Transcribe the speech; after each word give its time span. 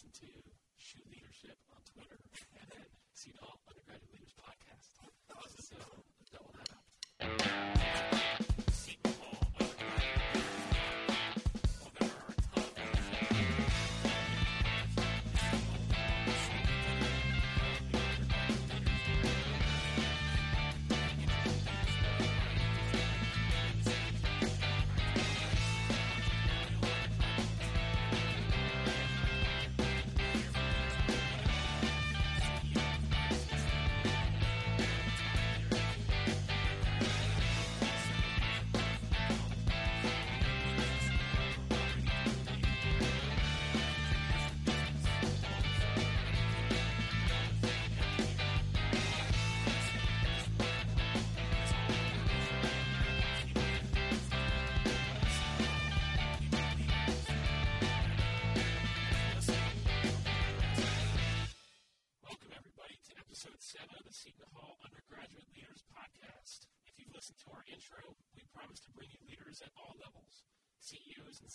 listen 0.00 0.28
to 0.28 0.32
Shoe 0.78 1.04
Leadership 1.12 1.56
on 1.68 1.76
Twitter. 1.92 2.16
And 2.60 2.68
then 2.72 2.86
Seton 3.12 3.40
Hall 3.42 3.49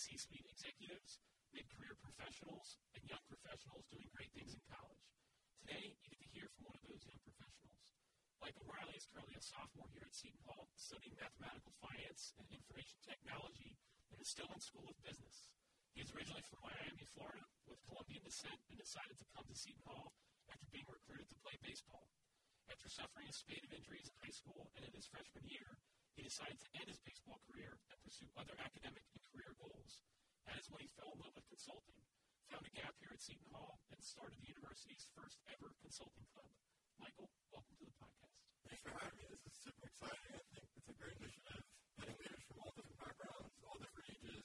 C 0.06 0.14
suite 0.14 0.46
executives, 0.46 1.18
mid 1.50 1.66
career 1.66 1.98
professionals, 1.98 2.78
and 2.94 3.02
young 3.10 3.26
professionals 3.26 3.90
doing 3.90 4.06
great 4.14 4.30
things 4.38 4.54
in 4.54 4.62
college. 4.70 5.02
Today, 5.58 5.98
you 5.98 5.98
get 6.06 6.22
to 6.22 6.30
hear 6.30 6.46
from 6.54 6.70
one 6.70 6.78
of 6.78 6.86
those 6.86 7.02
young 7.10 7.18
professionals. 7.26 7.90
Michael 8.38 8.70
Riley 8.70 8.94
is 8.94 9.10
currently 9.10 9.34
a 9.34 9.42
sophomore 9.42 9.90
here 9.90 10.06
at 10.06 10.14
Seton 10.14 10.38
Hall, 10.46 10.70
studying 10.78 11.18
mathematical 11.18 11.74
finance 11.82 12.38
and 12.38 12.46
information 12.54 13.02
technology 13.02 13.74
in 14.14 14.22
the 14.22 14.30
Stillman 14.30 14.62
School 14.62 14.86
of 14.86 14.94
Business. 15.02 15.50
He 15.90 16.06
is 16.06 16.14
originally 16.14 16.46
from 16.46 16.62
Miami, 16.62 17.02
Florida, 17.10 17.42
with 17.66 17.82
Colombian 17.90 18.22
descent, 18.22 18.62
and 18.70 18.78
decided 18.78 19.18
to 19.18 19.26
come 19.34 19.50
to 19.50 19.58
Seton 19.58 19.82
Hall 19.90 20.14
after 20.46 20.70
being 20.70 20.86
recruited 20.86 21.26
to 21.34 21.42
play 21.42 21.58
baseball. 21.66 22.06
After 22.70 22.86
suffering 22.86 23.26
a 23.26 23.34
spate 23.34 23.66
of 23.66 23.74
injuries 23.74 24.06
in 24.06 24.14
high 24.22 24.30
school 24.38 24.70
and 24.78 24.86
in 24.86 24.94
his 24.94 25.10
freshman 25.10 25.50
year, 25.50 25.74
he 26.16 26.24
decided 26.24 26.56
to 26.56 26.68
end 26.80 26.88
his 26.88 26.96
baseball 27.04 27.36
career 27.44 27.76
and 27.92 27.96
pursue 28.00 28.24
other 28.40 28.56
academic 28.56 29.04
and 29.12 29.20
career 29.28 29.52
goals. 29.60 30.00
That 30.48 30.56
is 30.56 30.64
when 30.72 30.80
he 30.80 30.88
fell 30.96 31.12
in 31.12 31.20
love 31.20 31.36
with 31.36 31.44
consulting, 31.52 32.00
found 32.48 32.64
a 32.64 32.72
gap 32.72 32.96
here 33.04 33.12
at 33.12 33.20
Seton 33.20 33.52
Hall, 33.52 33.76
and 33.92 34.00
started 34.00 34.40
the 34.40 34.48
university's 34.48 35.04
first 35.12 35.44
ever 35.52 35.76
consulting 35.84 36.24
club. 36.32 36.48
Michael, 36.96 37.28
welcome 37.52 37.76
to 37.76 37.84
the 37.84 37.92
podcast. 38.00 38.32
Thanks 38.64 38.80
for 38.80 38.96
having 38.96 39.12
me. 39.20 39.28
This 39.28 39.44
is 39.44 39.60
super 39.60 39.84
exciting. 39.84 40.32
I 40.32 40.40
think 40.56 40.64
it's 40.72 40.88
a 40.88 40.96
great 40.96 41.20
initiative, 41.20 41.62
getting 42.00 42.16
leaders 42.16 42.42
from 42.48 42.64
all 42.64 42.72
different 42.72 42.96
backgrounds, 42.96 43.52
all 43.60 43.76
different 43.76 44.08
ages, 44.16 44.44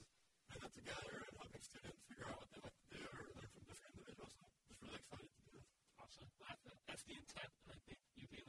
and 0.52 0.58
that 0.59 0.72
together 0.75 1.23
and 1.23 1.36
helping 1.39 1.64
students 1.64 2.03
figure 2.03 2.27
out 2.27 2.36
what 2.36 2.52
they 2.52 2.59
like 2.67 2.75
to 2.83 2.88
do 2.92 3.02
or 3.15 3.31
learn 3.31 3.48
from 3.48 3.64
different 3.64 3.95
individuals. 3.95 4.36
So 4.36 4.43
I'm 4.43 4.52
just 4.67 4.80
really 4.83 4.99
excited 4.99 5.31
to 5.31 5.39
do 5.39 5.52
this. 5.55 5.67
Awesome. 5.95 6.27
That, 6.43 6.60
that's 6.83 7.04
the 7.08 7.15
intent, 7.15 7.52
and 7.64 7.70
I 7.71 7.80
think 7.87 7.99
you 8.20 8.27
being 8.27 8.43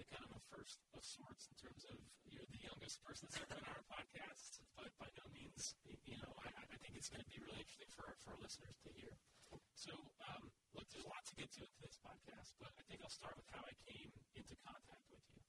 first 0.53 0.85
of 0.93 1.01
sorts 1.01 1.49
in 1.49 1.57
terms 1.57 1.83
of 1.89 1.97
you're 2.29 2.45
the 2.53 2.61
youngest 2.61 3.01
person 3.01 3.25
that's 3.25 3.41
ever 3.41 3.57
on 3.57 3.65
our 3.73 3.85
podcast, 3.89 4.61
but 4.77 4.93
by 5.01 5.09
no 5.17 5.25
means, 5.33 5.73
you 6.05 6.21
know, 6.21 6.33
I, 6.45 6.53
I 6.53 6.77
think 6.85 6.93
it's 6.93 7.09
going 7.09 7.25
to 7.25 7.31
be 7.33 7.41
really 7.41 7.65
interesting 7.65 7.89
for 7.97 8.05
our, 8.05 8.17
for 8.21 8.37
our 8.37 8.41
listeners 8.45 8.77
to 8.85 8.93
hear. 8.93 9.17
So, 9.73 9.93
um, 10.29 10.53
look, 10.77 10.85
there's 10.93 11.09
a 11.09 11.13
lot 11.13 11.25
to 11.25 11.35
get 11.41 11.49
to 11.57 11.65
in 11.65 11.71
today's 11.73 11.97
podcast, 12.05 12.53
but 12.61 12.69
I 12.77 12.83
think 12.85 13.01
I'll 13.01 13.17
start 13.17 13.33
with 13.41 13.49
how 13.49 13.65
I 13.65 13.73
came 13.89 14.13
into 14.37 14.55
contact 14.61 15.09
with 15.09 15.25
you. 15.33 15.41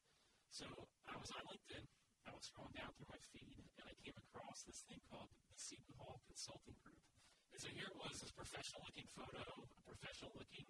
So, 0.50 0.66
I 1.03 1.19
was 1.19 1.30
on 1.36 1.44
LinkedIn, 1.52 1.84
I 2.24 2.31
was 2.31 2.47
scrolling 2.47 2.75
down 2.80 2.96
through 2.96 3.12
my 3.12 3.22
feed, 3.36 3.59
and 3.59 3.86
I 3.86 3.94
came 4.00 4.16
across 4.16 4.63
this 4.63 4.88
thing 4.88 5.03
called 5.12 5.28
the 5.52 5.59
Seton 5.59 6.00
Hall 6.00 6.24
Consulting 6.31 6.80
Group. 6.80 7.03
And 7.52 7.59
so 7.59 7.68
here 7.75 7.92
it 7.92 7.97
was, 8.00 8.24
this 8.24 8.34
professional 8.34 8.81
looking 8.88 9.06
photo, 9.12 9.44
a 9.44 9.81
professional 9.84 10.31
looking 10.34 10.66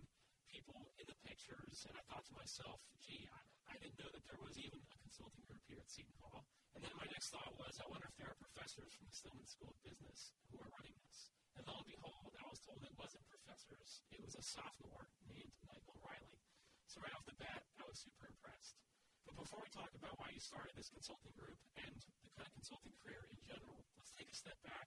people 0.53 0.85
in 1.01 1.09
the 1.09 1.17
pictures, 1.25 1.81
and 1.89 1.97
I 1.97 2.05
thought 2.05 2.21
to 2.29 2.35
myself, 2.37 2.77
gee, 3.01 3.25
I, 3.25 3.73
I 3.73 3.75
didn't 3.81 3.97
know 3.97 4.11
that 4.13 4.21
there 4.29 4.37
was 4.37 4.53
even 4.61 4.77
a 4.77 4.97
consulting 5.01 5.41
group 5.49 5.65
here 5.65 5.81
at 5.81 5.89
Seton 5.89 6.13
Hall. 6.21 6.45
And 6.77 6.85
then 6.85 6.93
my 6.93 7.09
next 7.09 7.33
thought 7.33 7.57
was, 7.57 7.73
I 7.81 7.89
wonder 7.89 8.05
if 8.05 8.13
there 8.21 8.29
are 8.29 8.37
professors 8.37 8.93
from 8.93 9.09
the 9.09 9.17
Stillman 9.17 9.49
School 9.49 9.73
of 9.73 9.77
Business 9.81 10.37
who 10.53 10.61
are 10.61 10.69
running 10.77 10.93
this. 11.09 11.33
And 11.57 11.65
lo 11.65 11.81
and 11.81 11.89
behold, 11.89 12.37
I 12.37 12.45
was 12.45 12.61
told 12.61 12.85
it 12.85 12.93
wasn't 12.93 13.25
professors, 13.25 14.05
it 14.13 14.21
was 14.21 14.37
a 14.37 14.45
sophomore 14.45 15.09
named 15.25 15.57
Michael 15.65 15.97
Riley. 16.05 16.37
So 16.85 17.01
right 17.01 17.13
off 17.17 17.25
the 17.25 17.37
bat, 17.41 17.65
I 17.81 17.83
was 17.89 17.97
super 17.97 18.29
impressed. 18.29 18.77
But 19.25 19.33
before 19.41 19.57
we 19.57 19.73
talk 19.73 19.89
about 19.97 20.13
why 20.21 20.29
you 20.29 20.41
started 20.41 20.77
this 20.77 20.93
consulting 20.93 21.33
group 21.33 21.57
and 21.81 21.97
the 21.97 22.29
kind 22.37 22.45
of 22.45 22.53
consulting 22.53 22.93
career 23.01 23.25
in 23.33 23.41
general, 23.41 23.81
let's 23.97 24.13
take 24.13 24.29
a 24.29 24.37
step 24.37 24.57
back 24.61 24.85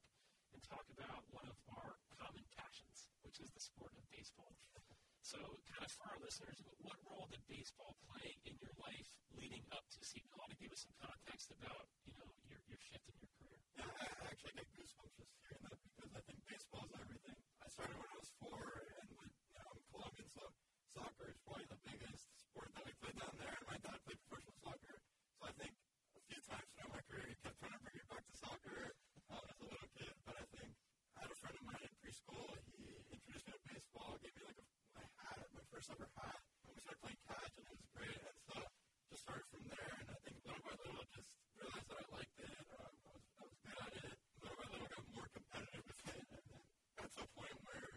and 0.55 0.62
talk 0.62 0.87
about 0.94 1.26
one 1.34 1.50
of 1.50 1.59
our 1.75 1.99
common 2.22 2.47
passions, 2.55 3.10
which 3.26 3.43
is 3.43 3.50
the 3.50 3.62
sport 3.62 3.91
of 3.99 4.06
baseball. 4.15 4.55
So, 5.26 5.42
kind 5.42 5.82
of 5.82 5.91
for 5.91 6.06
our 6.06 6.22
listeners, 6.22 6.62
what 6.87 6.94
role 7.03 7.26
did 7.26 7.42
baseball 7.50 7.98
play 8.06 8.38
in 8.47 8.54
your 8.62 8.70
life 8.78 9.10
leading 9.34 9.66
up 9.75 9.82
to 9.91 9.98
Seton 10.06 10.31
Hall? 10.31 10.47
Give 10.54 10.70
us 10.70 10.87
some 10.87 10.94
context 11.03 11.50
about, 11.50 11.91
you 12.06 12.14
know, 12.14 12.31
your, 12.47 12.62
your 12.70 12.78
shift 12.78 13.03
in 13.10 13.19
your 13.19 13.31
career. 13.34 13.59
Yeah, 13.75 13.91
I 14.22 14.31
actually 14.31 14.54
get 14.54 14.70
goosebumps 14.70 15.19
just 15.19 15.34
hearing 15.42 15.66
that 15.66 15.75
because 15.82 16.14
I 16.14 16.22
think 16.31 16.38
baseball 16.47 16.87
is 16.87 16.94
everything. 16.94 17.38
I 17.59 17.66
started 17.75 17.98
when 17.98 18.06
I 18.06 18.16
was 18.22 18.31
four, 18.38 18.62
and 19.03 19.09
with, 19.19 19.34
you 19.50 19.59
know, 19.59 19.66
I'm 19.66 19.82
Colombian, 19.91 20.31
so 20.31 20.47
soccer 20.94 21.26
is 21.26 21.38
probably 21.43 21.66
the 21.75 21.81
biggest 21.82 22.25
sport 22.47 22.70
that 22.78 22.87
we 22.87 22.94
play 23.03 23.14
down 23.19 23.34
there. 23.43 23.50
And 23.58 23.66
my 23.66 23.78
dad 23.82 23.98
played 24.06 24.22
professional 24.31 24.54
soccer, 24.62 24.94
so 24.94 25.43
I 25.43 25.53
think 25.58 25.75
a 26.14 26.22
few 26.31 26.38
times 26.47 26.70
throughout 26.70 26.94
my 26.94 27.03
career, 27.10 27.26
he 27.26 27.34
kept 27.43 27.58
trying 27.58 27.75
to 27.75 27.82
bring 27.82 27.98
me 27.98 28.06
back 28.06 28.22
to 28.22 28.34
soccer 28.38 28.94
uh, 29.34 29.43
as 29.43 29.58
a 29.58 29.66
little 29.66 29.91
kid. 29.91 30.14
But 30.22 30.38
I 30.38 30.47
think 30.54 30.70
I 31.19 31.26
had 31.26 31.34
a 31.34 31.38
friend 31.43 31.58
of 31.58 31.64
mine 31.66 31.82
in 31.82 31.91
preschool. 31.98 32.47
He 32.78 32.94
introduced 33.10 33.43
me 33.50 33.58
to 33.58 33.62
baseball, 33.66 34.14
gave 34.22 34.31
me 34.38 34.47
like 34.47 34.60
a, 34.62 34.66
my 34.97 35.04
hat, 35.20 35.44
my 35.53 35.64
first 35.69 35.88
ever 35.93 36.08
hat, 36.16 36.41
and 36.64 36.72
we 36.72 36.81
started 36.81 37.00
playing 37.04 37.20
catch, 37.28 37.53
and 37.56 37.64
it 37.69 37.75
was 37.76 37.84
great. 37.93 38.16
And 38.16 38.38
so 38.48 38.56
just 39.12 39.22
started 39.28 39.47
from 39.53 39.64
there, 39.69 39.93
and 40.00 40.08
I 40.08 40.16
think 40.25 40.37
little 40.47 40.64
by 40.64 40.75
little, 40.81 41.04
just 41.12 41.28
realized 41.56 41.88
that 41.93 41.98
I 42.00 42.06
liked 42.16 42.38
it. 42.41 42.56
Um, 42.76 42.93
I 42.97 43.10
was 43.12 43.25
I 43.37 43.43
was 43.44 43.56
good 43.60 43.76
at 43.76 43.93
it. 43.93 44.16
Little 44.41 44.56
by 44.56 44.66
little, 44.72 44.88
got 44.88 45.04
more 45.12 45.28
competitive 45.37 45.84
with 45.84 46.00
it, 46.08 46.16
and 46.16 46.28
then 46.48 46.64
got 46.97 47.08
to 47.12 47.20
a 47.22 47.28
point 47.37 47.56
where 47.69 47.88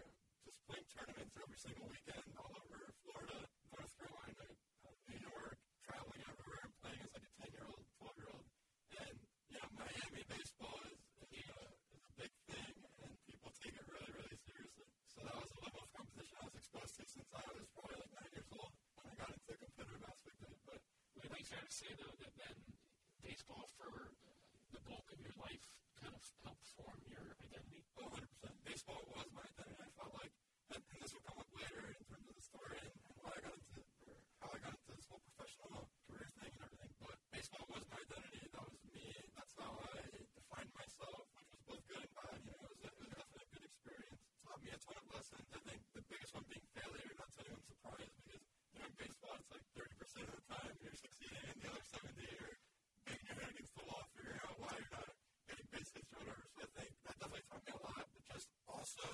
just 0.43 0.59
playing 0.67 0.87
tournaments 0.91 1.33
every 1.39 1.48
single 1.59 1.91
weekend 1.91 2.23
all 2.39 2.55
over 2.55 2.79
Florida, 3.03 3.39
North 3.75 3.93
Carolina, 3.99 4.47
uh, 4.87 4.95
New 5.11 5.19
York, 5.19 5.59
traveling 5.83 6.23
everywhere, 6.23 6.61
and 6.63 6.73
playing 6.79 7.01
as 7.03 7.11
like 7.11 7.27
a 7.27 7.31
ten 7.35 7.49
year 7.51 7.67
old, 7.67 7.83
twelve 7.99 8.15
year 8.15 8.31
old, 8.31 8.47
and 8.95 9.15
yeah, 9.51 9.67
Miami 9.75 10.23
baseball 10.31 10.79
is, 10.87 10.99
is, 11.35 11.47
a, 11.51 11.61
is 11.91 11.99
a 11.99 12.11
big 12.15 12.31
thing, 12.47 12.73
and 13.03 13.11
people 13.27 13.51
take 13.59 13.75
it 13.75 13.85
really, 13.91 14.11
really 14.15 14.39
seriously. 14.47 14.87
So 15.11 15.19
that 15.27 15.35
was 15.35 15.51
a 15.51 15.59
level 15.67 15.83
of 15.83 15.89
competition 15.91 16.35
I 16.39 16.47
was 16.47 16.55
exposed 16.55 16.93
to 16.95 17.03
since 17.11 17.27
I 17.35 17.43
was 17.51 17.67
probably 17.75 17.97
like 17.99 18.13
nine 18.15 18.31
years 18.39 18.49
old 18.55 18.71
when 18.95 19.05
I 19.11 19.13
got 19.19 19.29
into 19.35 19.47
the 19.51 19.57
competitive 19.59 20.03
aspect 20.07 20.39
of 20.39 20.49
it. 20.55 20.61
But 20.63 20.79
Would 21.19 21.23
it 21.27 21.33
be 21.35 21.43
fair 21.43 21.59
to 21.59 21.73
say, 21.75 21.91
though, 21.99 22.15
that 22.23 22.33
then 22.39 22.55
baseball 23.19 23.67
for 23.75 23.91
the 24.71 24.79
bulk 24.87 25.07
of 25.11 25.19
your 25.19 25.35
life 25.35 25.65
kind 25.99 26.15
of 26.15 26.23
helped 26.39 26.67
form 26.79 26.99
your 27.11 27.35
identity? 27.35 27.83
Oh, 27.99 28.07
100%. 28.15 28.63
Baseball 28.63 29.03
was 29.11 29.27
my 29.35 29.43
identity. 29.43 29.75
I 29.83 29.91
felt 29.99 30.15
like, 30.15 30.31
and, 30.71 30.79
and 30.79 30.99
this 31.03 31.11
will 31.11 31.25
come 31.27 31.39
up 31.41 31.49
later 31.57 31.81
in 31.89 32.03
terms 32.05 32.25
of 32.29 32.35
the 32.37 32.45
story 32.45 32.77
and, 32.79 32.93
and 32.93 33.15
why 33.25 33.33
I 33.33 33.39
got 33.41 33.57
into, 33.57 33.81
or 34.05 34.15
how 34.39 34.49
I 34.53 34.59
got 34.61 34.73
into 34.77 34.91
this 34.93 35.07
whole 35.09 35.23
professional 35.33 35.89
career 36.05 36.29
thing 36.39 36.51
and 36.53 36.61
everything. 36.63 36.93
But 37.01 37.17
baseball 37.33 37.65
was 37.73 37.83
my 37.89 37.97
identity. 37.99 38.45
That 38.53 38.65
was 38.69 38.77
me. 38.93 39.05
That's 39.33 39.53
how 39.57 39.71
I 39.81 39.97
defined 40.13 40.71
myself, 40.77 41.21
which 41.33 41.49
was 41.49 41.61
both 41.65 41.83
good 41.89 42.03
and 42.05 42.13
bad. 42.13 42.37
You 42.45 42.53
know, 42.53 42.61
it 42.61 42.69
was, 42.69 42.81
a, 42.85 42.89
it 42.93 43.01
was 43.01 43.09
definitely 43.09 43.41
a 43.41 43.49
good 43.49 43.65
experience. 43.65 44.21
It 44.29 44.39
taught 44.45 44.61
me 44.61 44.69
a 44.69 44.79
ton 44.79 44.97
of 45.01 45.07
lessons. 45.09 45.47
I 45.49 45.59
think 45.65 45.79
the 45.97 46.03
biggest 46.05 46.31
one 46.37 46.45
being 46.45 46.67
failure, 46.77 47.11
not 47.17 47.29
to 47.33 47.39
anyone's 47.41 47.67
surprise, 47.73 48.11
because 48.21 48.43
you 48.69 48.77
know, 48.77 48.85
in 48.85 48.95
baseball, 49.01 49.35
it's 49.41 49.49
like 49.49 49.65
30% 49.73 50.29
of 50.29 50.35
the 50.37 50.45
time 50.53 50.73
you're 50.85 50.99
succeeding, 51.01 51.45
and 51.49 51.57
the 51.57 51.67
other 51.73 51.85
70 51.89 52.13
you're 52.29 52.55
banging 53.09 53.25
your 53.25 53.37
head 53.41 53.49
against 53.49 53.73
the 53.73 53.83
wall, 53.89 54.03
figuring 54.13 54.41
out 54.45 54.55
why 54.61 54.71
you're 54.77 54.93
not 54.93 55.09
getting 55.49 55.67
base 55.73 55.89
hits 55.97 56.11
or 56.13 56.21
whatever. 56.21 56.45
So 56.53 56.61
I 56.61 56.69
think 56.77 56.91
that 57.09 57.15
definitely 57.17 57.45
taught 57.49 57.63
me 57.65 57.73
a 57.73 57.81
lot. 57.81 58.05
But 58.05 58.23
just 58.29 58.49
also 58.69 59.09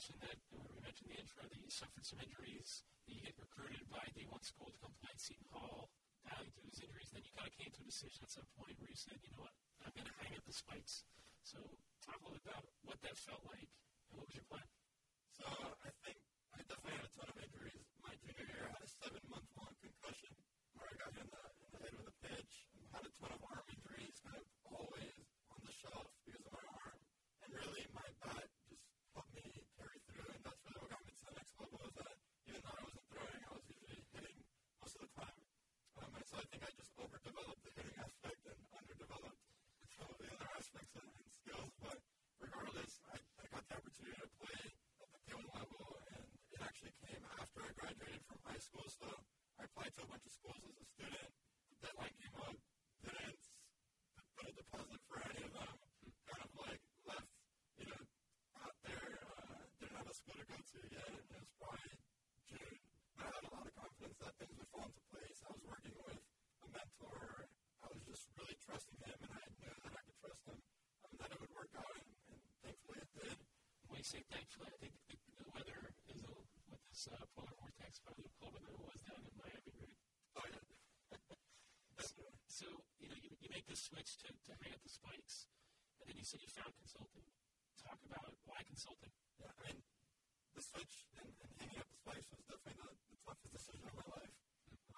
mentioned 0.00 0.24
that 0.24 0.40
when 0.48 0.64
we 0.64 0.80
mentioned 0.80 1.12
the 1.12 1.20
intro 1.20 1.44
that 1.44 1.60
you 1.60 1.68
suffered 1.68 2.08
some 2.08 2.16
injuries, 2.24 2.88
that 3.04 3.12
you 3.12 3.20
get 3.20 3.36
recruited 3.36 3.84
by 3.92 4.00
a 4.00 4.08
D1 4.16 4.40
school 4.40 4.72
to 4.72 4.78
come 4.80 4.96
play 4.96 5.12
at 5.12 5.20
Seton 5.20 5.44
Hall, 5.52 5.92
battling 6.24 6.48
through 6.56 6.72
those 6.72 6.80
injuries. 6.80 7.12
Then 7.12 7.20
you 7.20 7.28
kind 7.36 7.44
of 7.44 7.52
came 7.60 7.68
to 7.68 7.84
a 7.84 7.88
decision 7.92 8.24
at 8.24 8.32
some 8.32 8.48
point 8.56 8.80
where 8.80 8.88
you 8.88 8.96
said, 8.96 9.20
you 9.20 9.28
know 9.36 9.44
what, 9.44 9.52
I'm 9.84 9.92
going 9.92 10.08
to 10.08 10.16
hang 10.24 10.32
up 10.40 10.44
the 10.48 10.56
spikes. 10.56 11.04
So 11.44 11.60
talk 12.00 12.16
a 12.16 12.24
little 12.24 12.40
bit 12.40 12.48
about 12.48 12.64
what 12.80 12.96
that 13.04 13.12
felt 13.12 13.44
like 13.44 13.68
and 14.08 14.16
what 14.16 14.24
was 14.24 14.40
your 14.40 14.48
plan? 14.48 14.64
So 15.36 15.44
I 15.44 15.92
definitely 16.64 16.96
had 16.96 17.04
a 17.04 17.12
ton 17.20 17.28
of 17.28 17.36
injuries. 17.36 17.84
My 18.00 18.16
junior 18.24 18.48
year, 18.48 18.64
I 18.64 18.80
had 18.80 18.80
a 18.80 18.88
seven 19.04 19.20
month 19.28 19.52
long 19.52 19.76
concussion 19.84 20.32
where 20.80 20.88
I 20.88 20.96
got 20.96 21.12
hit 21.12 21.28
in 21.28 21.32
the, 21.36 21.44
in 21.60 21.68
the 21.76 21.80
head 21.84 21.92
with 22.00 22.08
a 22.08 22.16
pitch. 22.24 22.72
I 22.88 23.04
had 23.04 23.04
a 23.04 23.12
ton 23.20 23.36
of 23.36 23.40
arm 23.52 23.68
injuries, 23.68 24.16
kind 24.24 24.40
of 24.40 24.48
always 24.64 25.28
on 25.52 25.60
the 25.60 25.74
shelf 25.76 26.08
because 26.24 26.40
of 26.48 26.56
my 26.56 26.64
arm. 26.88 26.96
And 27.44 27.48
really, 27.52 27.84
my 27.92 28.08
bat 28.24 28.48
just 28.68 28.84
helped 29.10 29.34
me 29.34 29.42
carry 29.74 29.98
through, 30.06 30.28
and 30.30 30.42
that's 30.44 30.60
really 30.62 30.78
what 30.78 30.92
got 30.92 31.02
me 31.02 31.12
to 31.16 31.24
the 31.24 31.34
next 31.34 31.54
level. 31.58 31.80
Is 31.88 31.94
that 31.98 32.14
even 32.46 32.60
though 32.62 32.76
I 32.78 32.82
wasn't 32.84 33.06
throwing, 33.10 33.42
I 33.42 33.52
was 33.56 33.64
usually 33.66 34.00
hitting 34.14 34.38
most 34.78 34.94
of 34.94 35.02
the 35.08 35.12
time. 35.18 35.40
Um, 35.98 36.10
and 36.14 36.26
so 36.30 36.34
I 36.38 36.44
think 36.46 36.62
I 36.62 36.70
just 36.78 36.92
overdeveloped 36.94 37.62
the 37.64 37.72
hitting 37.74 37.96
aspect 37.98 38.40
and 38.46 38.58
underdeveloped 38.70 39.40
some 39.90 40.08
of 40.12 40.16
the 40.20 40.28
other 40.30 40.48
aspects 40.54 40.94
and, 40.94 41.08
and 41.10 41.28
skills. 41.32 41.72
But 41.82 41.98
regardless, 42.38 42.92
I, 43.10 43.16
I 43.18 43.44
got 43.50 43.64
the 43.66 43.74
opportunity 43.80 44.20
to 44.20 44.30
play 44.38 44.62
at 45.02 45.08
the 45.10 45.20
D1 45.26 45.42
level, 45.50 45.82
and 46.14 46.24
it 46.54 46.60
actually 46.62 46.94
came 47.02 47.22
after 47.40 47.58
I 47.64 47.72
graduated 47.74 48.22
from 48.28 48.38
high 48.46 48.60
school. 48.60 48.86
So 48.86 49.08
I 50.00 50.08
applied 50.08 50.24
to 50.24 50.32
schools 50.32 50.56
as 50.64 50.80
a 50.80 50.86
student. 50.96 51.28
The 51.68 51.76
deadline 51.84 52.14
came 52.16 52.36
up, 52.40 52.56
didn't 53.04 53.44
put 54.32 54.48
a 54.48 54.52
deposit 54.56 55.00
for 55.04 55.16
any 55.28 55.44
of 55.44 55.52
them. 55.52 55.76
Kind 56.24 56.40
of 56.40 56.52
like 56.56 56.80
left, 57.04 57.28
you 57.76 57.84
know, 57.84 58.00
out 58.64 58.76
there. 58.80 59.12
Uh, 59.28 59.60
didn't 59.76 60.00
have 60.00 60.08
a 60.08 60.16
school 60.16 60.40
to 60.40 60.46
go 60.48 60.56
to 60.56 60.78
yet, 60.88 61.04
and 61.04 61.20
it 61.20 61.36
was 61.36 61.52
probably 61.60 62.00
June. 62.48 62.80
I 63.20 63.28
had 63.28 63.44
a 63.44 63.52
lot 63.52 63.68
of 63.68 63.76
confidence 63.76 64.16
that 64.24 64.32
things 64.40 64.56
would 64.56 64.70
fall 64.72 64.88
into 64.88 65.04
place. 65.12 65.36
I 65.44 65.48
was 65.52 65.62
working 65.68 65.96
with 66.00 66.16
a 66.16 66.68
mentor. 66.72 67.20
I 67.84 67.86
was 67.92 68.00
just 68.08 68.24
really 68.40 68.56
trusting 68.56 69.00
him, 69.04 69.18
and 69.20 69.32
I 69.36 69.44
knew 69.52 69.74
that 69.84 69.92
I 69.92 70.00
could 70.00 70.16
trust 70.16 70.42
him, 70.48 70.58
um, 71.04 71.12
that 71.20 71.28
it 71.28 71.38
would 71.44 71.52
work 71.52 71.72
out, 71.76 71.92
and, 71.92 72.08
and 72.08 72.40
thankfully 72.64 73.04
it 73.04 73.10
did. 73.20 73.36
When 73.84 74.00
you 74.00 74.08
say 74.08 74.24
thankfully, 74.32 74.72
I 74.72 74.76
think 74.80 74.96
the, 75.12 75.16
the 75.44 75.46
weather 75.52 75.92
is 76.08 76.24
a, 76.24 76.32
with 76.72 76.80
this 76.88 77.04
uh, 77.12 77.20
polar 77.36 77.52
vortex 77.60 78.00
probably 78.00 78.32
colder 78.40 78.64
than 78.64 78.72
it 78.72 78.80
was 78.80 79.00
down 79.04 79.20
in 79.28 79.34
Miami, 79.36 79.72
right? 79.76 79.96
Oh 80.38 80.46
yeah. 80.46 80.62
So, 82.00 82.22
so 82.48 82.66
you 83.00 83.59
know, 83.70 83.78
you, 83.78 83.78
you 83.78 83.78
make 83.78 83.78
this 83.78 83.86
switch 83.86 84.18
to, 84.26 84.34
to 84.34 84.52
hang 84.66 84.74
up 84.74 84.82
the 84.82 84.90
spikes, 84.90 85.46
and 86.02 86.10
then 86.10 86.18
you 86.18 86.26
said 86.26 86.42
you 86.42 86.50
found 86.50 86.74
consulting. 86.74 87.22
Talk 87.78 88.02
about 88.02 88.34
why 88.44 88.66
consulting. 88.66 89.14
Yeah, 89.38 89.54
I 89.54 89.62
mean, 89.70 89.78
the 90.58 90.62
switch 90.62 91.06
and, 91.22 91.30
and 91.30 91.50
hanging 91.54 91.78
up 91.78 91.86
the 91.86 91.98
spikes 92.02 92.26
was 92.34 92.42
definitely 92.50 92.82
the, 92.82 92.90
the 92.90 93.18
toughest 93.22 93.54
decision 93.54 93.86
of 93.86 93.94
my 93.94 94.06
life. 94.10 94.34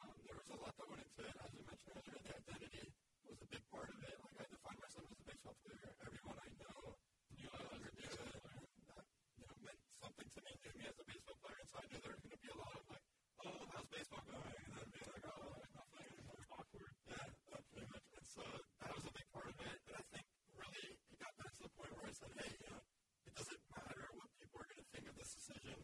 Um, 0.01 0.17
there 0.25 0.39
was 0.41 0.49
a 0.51 0.57
lot 0.57 0.73
that 0.73 0.89
went 0.89 1.05
into 1.05 1.21
it. 1.29 1.37
As 1.37 1.53
you 1.53 1.63
mentioned 1.69 1.93
earlier, 1.93 2.17
the 2.25 2.33
identity 2.33 2.87
was 3.29 3.39
a 3.45 3.49
big 3.53 3.65
part 3.69 3.93
of 3.93 3.99
it. 4.01 4.17
Like, 4.25 4.41
I 4.41 4.47
defined 4.49 4.81
myself 4.81 5.05
as 5.05 5.21
a 5.21 5.27
baseball 5.29 5.57
player. 5.63 5.93
Everyone 6.03 6.39
I 6.41 6.51
know 6.59 6.97
knew 7.37 7.51
I 7.53 7.61
was 7.61 7.83
a 7.85 7.93
good, 7.93 8.17
and 8.17 8.85
that, 8.89 9.05
you 9.37 9.45
know, 9.47 9.57
meant 9.63 9.81
something 10.01 10.29
to 10.33 10.41
me, 10.43 10.53
knew 10.65 10.75
me 10.81 10.85
as 10.89 10.97
a 10.97 11.07
baseball 11.07 11.37
player. 11.45 11.61
And 11.61 11.69
so 11.69 11.77
I 11.77 11.87
knew 11.93 12.01
there 12.03 12.17
was 12.17 12.25
going 12.25 12.35
to 12.35 12.43
be 12.43 12.51
a 12.51 12.59
lot 12.59 12.73
of, 12.73 12.85
like, 12.89 13.05
oh, 13.45 13.61
how's 13.69 13.89
baseball 13.93 14.25
going? 14.27 14.57
And 14.65 14.73
then 14.75 14.89
be 14.91 15.05
like, 15.07 15.25
oh, 15.29 15.61
I'm 15.61 15.71
not 15.77 15.87
playing 15.93 16.11
anymore. 16.19 16.43
Awkward. 16.51 16.95
Yeah, 17.07 17.27
uh, 17.55 17.63
pretty 17.71 17.87
much. 17.93 18.07
And 18.17 18.27
so 18.27 18.43
that 18.83 18.91
was 18.91 19.05
a 19.07 19.13
big 19.15 19.29
part 19.31 19.47
of 19.47 19.57
it. 19.63 19.77
But 19.87 19.95
I 20.01 20.05
think 20.11 20.27
really 20.59 20.87
it 20.99 21.19
got 21.23 21.33
back 21.39 21.53
to 21.55 21.63
the 21.63 21.73
point 21.79 21.93
where 21.95 22.11
I 22.11 22.15
said, 22.17 22.33
hey, 22.43 22.51
you 22.59 22.69
know, 22.75 22.83
it 22.83 23.35
doesn't 23.39 23.63
matter 23.71 24.11
what 24.19 24.29
people 24.41 24.59
are 24.59 24.67
going 24.67 24.83
to 24.83 24.89
think 24.91 25.07
of 25.07 25.15
this 25.15 25.31
decision 25.37 25.79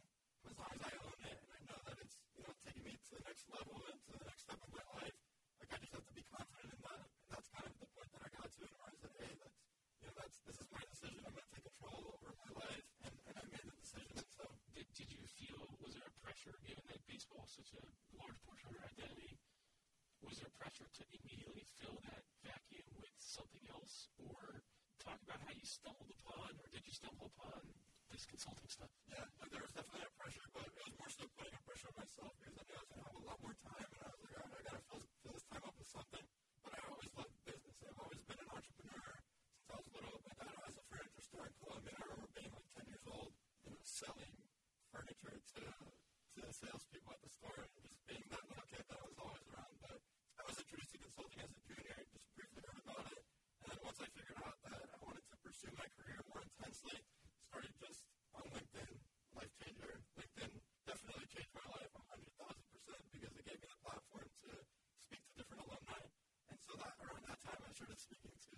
as 0.49 0.55
long 0.58 0.73
as 0.75 0.82
I 0.82 0.93
own 1.05 1.19
it 1.28 1.37
and 1.38 1.50
I 1.52 1.61
know 1.69 1.78
that 1.87 1.97
it's, 2.00 2.17
you 2.37 2.43
know, 2.44 2.52
taking 2.64 2.85
me 2.85 2.94
to 2.97 3.11
the 3.20 3.23
next 3.28 3.44
level 3.52 3.76
and 3.85 3.99
to 4.08 4.11
the 4.17 4.25
next 4.25 4.43
step 4.49 4.61
of 4.61 4.70
my 4.73 4.85
life. 4.97 5.17
Like 5.61 5.70
I 5.73 5.76
just 5.82 5.93
have 5.93 6.06
to 6.08 6.14
be 6.17 6.25
confident 6.28 6.73
in 6.73 6.81
that. 6.88 7.05
And 7.05 7.31
that's 7.32 7.49
kind 7.52 7.69
of 7.69 7.76
the 7.76 7.88
point 7.93 8.11
that 8.17 8.23
I 8.25 8.31
got 8.32 8.49
to 8.49 8.61
and 8.64 8.75
where 8.81 8.88
I 8.88 8.97
said, 8.97 9.12
hey, 9.19 9.32
that's, 9.38 9.58
you 10.00 10.06
know, 10.08 10.14
that's, 10.17 10.38
this 10.49 10.59
is 10.65 10.69
my 10.73 10.81
decision. 10.89 11.21
I'm 11.29 11.35
going 11.37 11.45
to 11.45 11.53
take 11.53 11.67
control 11.69 12.00
over 12.17 12.33
my 12.33 12.50
life. 12.65 12.85
And, 13.05 13.15
and 13.29 13.35
I 13.37 13.45
made 13.53 13.65
the 13.69 13.77
decision. 13.77 14.17
So 14.33 14.45
Did, 14.73 14.89
did 14.97 15.09
you 15.12 15.21
feel, 15.37 15.61
was 15.85 15.93
there 15.93 16.09
a 16.09 16.15
pressure, 16.25 16.56
given 16.65 16.85
that 16.89 17.05
baseball 17.05 17.45
is 17.45 17.53
such 17.53 17.71
a 17.77 17.83
large 18.17 18.39
portion 18.49 18.73
of 18.73 18.81
your 18.81 18.87
identity, 18.89 19.37
was 20.25 20.41
there 20.41 20.49
pressure 20.56 20.89
to 20.89 21.03
immediately 21.21 21.69
fill 21.77 22.00
that 22.09 22.25
vacuum 22.41 22.89
with 22.97 23.12
something 23.21 23.62
else? 23.69 24.09
Or 24.25 24.65
talk 25.05 25.21
about 25.29 25.45
how 25.45 25.53
you 25.53 25.69
stumbled 25.69 26.11
upon, 26.17 26.56
or 26.56 26.67
did 26.73 26.83
you 26.89 26.95
stumble 26.97 27.29
upon 27.37 27.61
this 28.09 28.25
consulting 28.25 28.73
stuff? 28.73 28.91
Yeah, 29.12 29.29
there 29.53 29.62
was 29.62 29.73
definitely 29.77 30.09
a 30.09 30.12
pressure, 30.17 30.49
but 30.56 30.65
it 30.65 30.75
was 30.81 30.97
more 30.97 31.12
so 31.12 31.25
putting 31.37 31.55
a 31.55 31.62
pressure 31.69 31.93
on 31.93 31.97
myself 32.00 32.33
because 32.41 32.56
I 32.56 32.65
knew 32.65 32.77
I 32.77 32.83
was 32.83 32.89
going 32.89 33.05
to 33.05 33.09
have 33.12 33.19
a 33.21 33.25
lot 33.29 33.39
more 33.45 33.56
time, 33.61 33.89
and 33.89 34.00
I 34.00 34.09
was 34.11 34.21
like, 34.25 34.35
all 34.41 34.49
right, 34.49 34.59
I 34.59 34.65
got 34.65 34.77
to 34.81 34.85
fill, 34.89 35.03
fill 35.23 35.35
this 35.37 35.47
time 35.53 35.65
up 35.69 35.77
with 35.77 35.89
something. 35.93 36.25
But 36.65 36.73
I 36.75 36.81
always 36.89 37.11
loved 37.15 37.37
business. 37.47 37.77
I've 37.85 38.00
always 38.03 38.23
been 38.27 38.41
an 38.43 38.50
entrepreneur 38.53 39.06
since 39.23 39.69
I 39.71 39.77
was 39.79 39.89
little. 39.95 40.19
My 40.27 40.35
dad 40.35 40.56
has 40.67 40.77
a 40.77 40.85
furniture 40.91 41.25
store 41.25 41.47
in 41.49 41.55
Colombia. 41.62 41.95
I 41.95 42.03
remember 42.05 42.29
being 42.35 42.53
like 42.53 42.69
10 42.75 42.91
years 42.91 43.07
old, 43.09 43.31
you 43.65 43.71
know, 43.73 43.83
selling 43.87 44.35
furniture 44.93 45.38
to 45.57 45.62
to 46.38 46.43
salespeople 46.58 47.12
at 47.14 47.20
the 47.22 47.31
store, 47.31 47.58
and 47.62 47.70
just 47.87 48.02
being 48.10 48.26
that 48.34 48.44
little 48.50 48.66
kid 48.66 48.84
that 48.90 49.00
was 49.02 49.16
always 49.22 49.44
around. 49.49 49.75
But 49.78 49.99
I 50.38 50.43
was 50.43 50.56
introduced 50.58 50.93
to 50.94 50.99
consulting 50.99 51.40
as 51.46 51.52
a 51.55 51.60
junior, 51.66 51.99
just 52.10 52.26
briefly 52.34 52.62
heard 52.66 52.81
about 52.82 53.06
it, 53.14 53.22
and 53.62 53.66
then 53.70 53.78
once 53.87 53.99
I 54.02 54.08
figured 54.10 54.38
out 54.43 54.56
that 54.66 54.81
I 54.82 54.96
wanted 55.06 55.25
to 55.31 55.37
pursue 55.43 55.72
my 55.78 55.88
career 55.99 56.19
more 56.26 56.43
intensely, 56.43 56.99
started 57.49 57.75
just 57.78 58.02
on 58.34 58.44
LinkedIn, 58.50 58.90
life 59.38 59.52
changer. 59.62 59.93
LinkedIn 60.19 60.52
definitely 60.87 61.26
changed 61.31 61.55
my 61.55 61.66
life 61.78 61.93
a 61.94 62.02
hundred 62.10 62.32
thousand 62.38 62.66
percent 62.75 63.02
because 63.14 63.32
it 63.38 63.44
gave 63.46 63.58
me 63.62 63.69
the 63.70 63.81
platform 63.87 64.28
to 64.43 64.50
speak 64.99 65.22
to 65.22 65.32
different 65.38 65.62
alumni. 65.62 66.02
And 66.50 66.58
so 66.64 66.72
that 66.82 66.94
around 66.99 67.25
that 67.28 67.40
time 67.44 67.61
I 67.62 67.70
started 67.70 67.99
speaking 68.02 68.34
to 68.34 68.54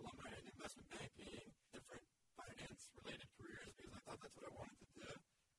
alumni 0.00 0.30
in 0.40 0.44
investment 0.48 0.88
banking, 0.88 1.44
different 1.74 2.04
finance 2.38 2.82
related 2.96 3.28
careers 3.36 3.72
because 3.76 3.92
I 3.92 4.00
thought 4.06 4.20
that's 4.22 4.36
what 4.40 4.46
I 4.48 4.52
wanted 4.56 4.78
to 4.80 4.88
do. 4.96 5.10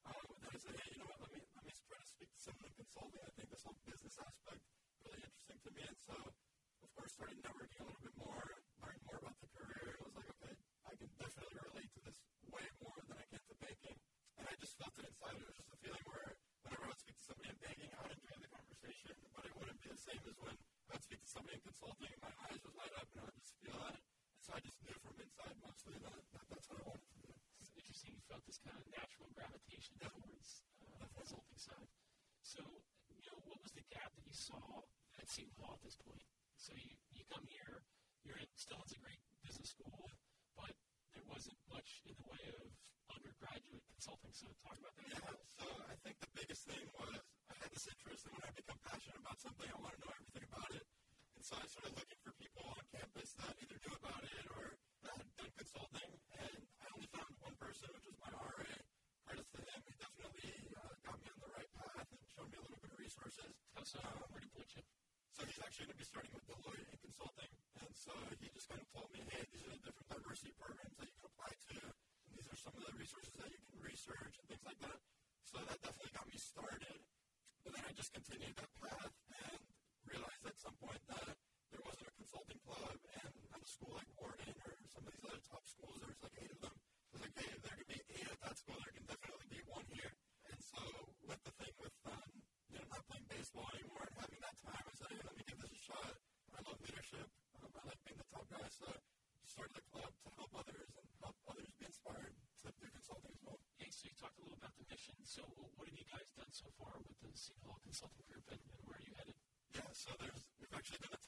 Um, 0.03 0.23
and 0.31 0.39
then 0.43 0.51
I 0.53 0.59
said, 0.63 0.75
hey, 0.79 0.87
you 0.95 0.97
know 1.03 1.07
what, 1.11 1.19
let 1.23 1.31
me 1.35 1.39
let 1.43 1.63
me 1.67 1.73
try 1.75 1.99
to 1.99 2.07
speak 2.07 2.29
to 2.31 2.39
someone 2.39 2.65
in 2.71 2.75
consulting. 2.79 3.23
I 3.23 3.31
think 3.35 3.47
this 3.51 3.63
whole 3.63 3.79
business 3.83 4.15
aspect 4.19 4.61
really 5.03 5.19
interesting 5.23 5.59
to 5.63 5.69
me. 5.75 5.83
And 5.83 5.99
so 5.99 6.15
of 6.23 6.89
course 6.95 7.02
started 7.13 7.37
networking 7.45 7.77
a 7.77 7.85
little 7.85 8.01
bit 8.01 8.17
more, 8.17 8.41
learned 8.81 9.03
more 9.05 9.21
about 9.21 9.37
the 9.37 9.49
career. 9.53 9.85
It 9.85 10.01
was 10.01 10.17
like, 10.17 10.29
okay, 10.33 10.57
I 10.81 10.93
can 10.97 11.09
definitely 11.21 11.61
relate 11.61 11.91
to 11.93 12.01
this 12.09 12.17
way 12.49 12.65
more 12.81 12.97
than 13.05 13.21
I 13.21 13.25
can 13.29 13.37
to 13.37 13.55
banking. 13.61 13.97
And 14.41 14.49
I 14.49 14.53
just 14.57 14.73
felt 14.81 14.97
it 14.97 15.05
inside. 15.05 15.37
It 15.37 15.45
was 15.45 15.53
just 15.61 15.69
a 15.69 15.77
feeling 15.77 16.05
where 16.09 16.33
whenever 16.65 16.83
I 16.83 16.89
would 16.89 17.01
speak 17.05 17.13
to 17.21 17.25
somebody 17.29 17.53
in 17.53 17.57
banking, 17.61 17.93
I 17.93 18.01
would 18.01 18.17
enjoy 18.17 18.37
the 18.41 18.49
conversation, 18.49 19.13
but 19.29 19.45
it 19.45 19.53
wouldn't 19.53 19.77
be 19.77 19.89
the 19.93 20.01
same 20.01 20.23
as 20.25 20.37
when 20.41 20.57
I 20.57 20.89
would 20.89 21.05
speak 21.05 21.21
to 21.21 21.29
somebody 21.29 21.53
in 21.53 21.61
consulting. 21.61 22.09
and 22.09 22.21
My 22.25 22.33
eyes 22.49 22.59
would 22.65 22.77
light 22.81 22.93
up 22.97 23.07
and 23.13 23.19
I 23.21 23.25
would 23.29 23.37
just 23.37 23.57
feel 23.61 23.77
that. 23.77 23.93
And 24.01 24.41
so 24.41 24.49
I 24.57 24.59
just 24.65 24.79
knew 24.81 24.97
from 24.97 25.13
inside 25.21 25.55
mostly 25.61 25.95
that, 26.01 26.17
that 26.17 26.45
that's 26.49 26.65
what 26.73 26.77
I 26.81 26.85
wanted 26.97 27.09
to 27.13 27.17
do. 27.29 27.29
It's 27.61 27.73
interesting. 27.77 28.17
You 28.17 28.25
felt 28.25 28.41
this 28.49 28.57
kind 28.57 28.73
of 28.81 28.85
natural 28.89 29.29
gravitation 29.37 30.01
towards 30.01 30.65
uh, 30.81 30.97
the 30.97 31.09
consulting 31.13 31.61
side. 31.61 31.89
So, 32.41 32.65
you 33.13 33.21
know, 33.29 33.37
what 33.45 33.61
was 33.61 33.73
the 33.77 33.85
gap 33.93 34.09
that 34.17 34.25
you 34.25 34.33
saw 34.33 34.81
at 35.21 35.29
Seton 35.29 35.53
Hall 35.61 35.77
at 35.77 35.85
this 35.85 35.93
point? 36.01 36.25
So 36.57 36.73
you, 36.79 36.95
you 37.23 37.31
come 37.31 37.47
here, 37.47 37.79
you're 38.27 38.35
in, 38.35 38.51
still 38.59 38.75
it's 38.83 38.91
a 38.91 38.99
great 38.99 39.23
business 39.47 39.71
school, 39.71 40.11
but 40.59 40.75
there 41.15 41.23
wasn't 41.31 41.55
much 41.71 42.03
in 42.03 42.11
the 42.19 42.27
way 42.27 42.43
of 42.59 42.67
undergraduate 43.15 43.79
consulting. 43.95 44.35
So 44.35 44.51
talk 44.59 44.75
about 44.75 44.91
that. 44.99 45.07
Yeah, 45.07 45.31
so 45.55 45.63
I 45.87 45.95
think 46.03 46.19
the 46.19 46.31
biggest 46.35 46.67
thing 46.67 46.83
was 46.99 47.15
I 47.47 47.55
had 47.63 47.71
this 47.71 47.87
interest, 47.87 48.27
and 48.27 48.35
when 48.35 48.43
I 48.43 48.51
become 48.51 48.75
passionate 48.83 49.23
about 49.23 49.39
something, 49.39 49.71
I 49.71 49.77
want 49.79 49.95
to 49.95 49.99
know 50.03 50.11
everything 50.11 50.43
about 50.51 50.71
it. 50.75 50.83
And 51.39 51.43
so 51.47 51.55
I 51.55 51.63
started 51.71 51.95
looking 51.95 52.19
for 52.27 52.35
people 52.35 52.63
on 52.67 52.83
campus 52.91 53.29
that 53.39 53.55
either 53.55 53.77
knew 53.79 53.95
about 53.95 54.23
it 54.27 54.43
or 54.51 54.75
that 55.07 55.15
had 55.15 55.31
done 55.39 55.53
consulting. 55.55 56.11
And 56.43 56.59
I 56.83 56.85
only 56.91 57.07
found 57.07 57.31
one 57.39 57.55
person, 57.55 57.87
which 57.95 58.03
was 58.03 58.19
my 58.19 58.31
RA. 58.35 58.67
Credits 59.23 59.47
to 59.55 59.61
him, 59.63 59.79
he 59.87 59.93
definitely 59.95 60.51
uh, 60.75 60.91
got 61.07 61.15
me 61.23 61.27
on 61.31 61.39
the 61.39 61.51
right 61.55 61.71
path 61.71 62.07
and 62.11 62.19
showed 62.35 62.51
me 62.51 62.59
a 62.59 62.63
little 62.67 62.83
bit 62.83 62.91
of 62.91 62.99
resources. 62.99 63.47
How 63.79 63.87
so? 63.87 64.03
Um, 64.03 64.27
Where 64.27 64.43
did 64.43 64.51
he 64.51 64.59
put 64.59 64.67
you? 64.75 64.83
So 65.33 65.41
he's 65.49 65.57
actually 65.65 65.89
going 65.89 65.97
to 65.97 66.03
be 66.05 66.09
starting 66.13 66.33
with 66.37 66.45
Deloitte 66.45 66.85
in 66.93 66.99
consulting. 67.01 67.51
And 67.81 67.89
so 67.97 68.13
he 68.37 68.53
just 68.53 68.69
kind 68.69 68.77
of 68.77 68.87
told 68.93 69.09
me, 69.09 69.25
hey, 69.33 69.41
these 69.49 69.65
are 69.65 69.73
the 69.73 69.81
different 69.81 70.09
diversity 70.13 70.53
programs 70.61 70.93
that 70.93 71.09
you 71.09 71.15
can 71.17 71.25
apply 71.25 71.49
to. 71.49 71.77
And 71.89 72.31
these 72.37 72.49
are 72.53 72.59
some 72.61 72.73
of 72.77 72.83
the 72.85 72.93
resources 72.93 73.33
that 73.41 73.49
you 73.49 73.57
can 73.57 73.77
research 73.81 74.33
and 74.37 74.45
things 74.45 74.61
like 74.61 74.77
that. 74.85 74.99
So 75.49 75.57
that 75.65 75.81
definitely 75.81 76.13
got 76.13 76.29
me 76.29 76.37
started. 76.37 77.01
But 77.65 77.73
then 77.73 77.81
I 77.81 77.91
just 77.97 78.13
continued 78.13 78.53
that 78.61 78.71
path 78.77 79.13
and 79.33 79.61
realized 80.05 80.45
at 80.45 80.57
some 80.61 80.77
point 80.77 81.01
that 81.09 81.33
there 81.73 81.81
wasn't 81.81 82.13
a 82.13 82.15
consulting 82.21 82.61
club. 82.61 82.93
And 83.17 83.33
at 83.33 83.61
a 83.65 83.69
school 83.73 83.93
like 83.97 84.09
Wharton 84.21 84.53
or 84.53 84.71
some 84.93 85.01
of 85.01 85.09
these 85.17 85.25
other 85.25 85.41
top 85.49 85.65
schools, 85.65 85.97
there's 85.97 86.21
like 86.21 86.37
eight 86.45 86.53
of 86.53 86.61
them. 86.61 86.77
So 87.09 87.09
I 87.09 87.13
was 87.17 87.21
like, 87.25 87.35
hey, 87.41 87.57
something 107.93 108.25
we 108.25 108.41
were 108.41 108.57
and 108.57 108.81
where 108.89 108.97
you 109.05 109.13
headed? 109.13 109.37
Yeah, 109.77 109.85
so 109.93 110.09
there's 110.17 110.41
we've 110.57 110.73
actually 110.73 110.97
done 111.05 111.13
a 111.13 111.22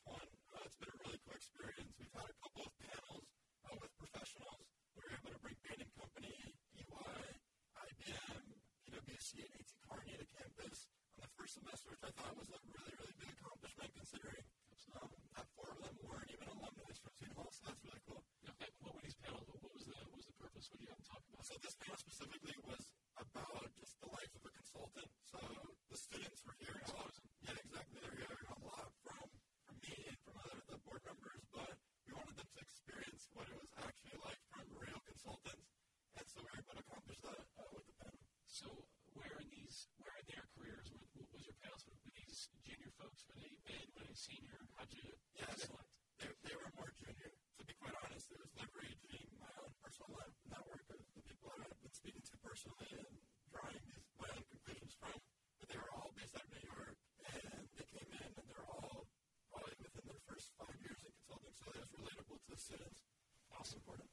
I'll 63.66 63.98
them. 63.98 64.06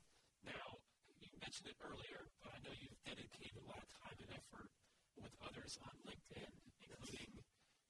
Now, 0.49 0.81
you 1.21 1.29
mentioned 1.37 1.69
it 1.69 1.77
earlier, 1.85 2.25
but 2.41 2.57
I 2.57 2.59
know 2.65 2.73
you've 2.73 2.97
dedicated 3.05 3.61
a 3.61 3.69
lot 3.69 3.85
of 3.85 3.89
time 4.01 4.17
and 4.25 4.33
effort 4.33 4.73
with 5.21 5.29
others 5.45 5.77
on 5.85 5.93
LinkedIn, 6.09 6.49
including 6.81 7.37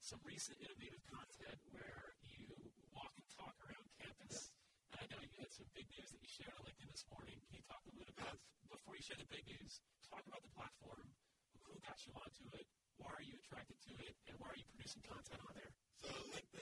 some 0.03 0.19
recent 0.27 0.59
innovative 0.59 0.99
content 1.07 1.55
where 1.71 2.19
you 2.27 2.51
walk 2.91 3.15
and 3.15 3.23
talk 3.31 3.55
around 3.63 3.87
campus. 3.95 4.51
And 4.91 4.99
I 4.99 5.05
know 5.07 5.23
you 5.23 5.31
had 5.39 5.55
some 5.55 5.71
big 5.71 5.87
news 5.95 6.11
that 6.11 6.19
you 6.19 6.27
shared 6.27 6.51
on 6.51 6.67
LinkedIn 6.67 6.91
this 6.91 7.07
morning. 7.07 7.39
Can 7.47 7.55
you 7.55 7.63
talk 7.63 7.79
a 7.79 7.95
little 7.95 8.03
bit 8.03 8.11
about, 8.11 8.35
before 8.67 8.99
you 8.99 9.03
share 9.07 9.15
the 9.23 9.31
big 9.31 9.47
news, 9.47 9.79
talk 10.11 10.27
about 10.27 10.43
the 10.43 10.51
platform, 10.51 11.15
who 11.63 11.79
got 11.79 11.95
you 12.03 12.11
onto 12.19 12.43
it, 12.59 12.67
why 12.99 13.15
are 13.15 13.23
you 13.23 13.39
attracted 13.39 13.79
to 13.87 13.95
it, 14.03 14.19
and 14.27 14.35
why 14.35 14.51
are 14.51 14.59
you 14.59 14.67
producing 14.67 14.99
content 15.07 15.39
on 15.47 15.55
there? 15.55 15.71
So 16.03 16.11
LinkedIn 16.27 16.52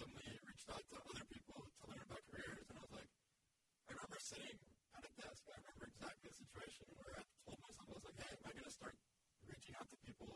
randomly 0.00 0.32
reached 0.48 0.70
out 0.72 0.80
to 0.88 0.96
other 0.96 1.26
people 1.28 1.60
to 1.60 1.82
learn 1.84 2.00
about 2.08 2.24
careers. 2.32 2.64
And 2.72 2.76
I 2.78 2.80
was 2.80 2.92
like, 2.96 3.10
I 3.84 3.88
remember 3.92 4.16
sitting 4.16 4.56
at 4.96 5.02
a 5.04 5.12
desk. 5.20 5.40
I 5.44 5.60
remember 5.60 5.84
exactly 5.92 6.24
the 6.24 6.36
situation 6.40 6.84
where 6.96 7.12
I 7.20 7.22
told 7.44 7.60
myself, 7.60 7.84
I 7.84 7.94
was 8.00 8.04
like, 8.08 8.18
hey, 8.24 8.32
am 8.32 8.44
I 8.48 8.52
going 8.56 8.64
to 8.64 8.76
start 8.80 8.96
reaching 9.44 9.74
out 9.76 9.88
to 9.92 9.96
people 10.00 10.32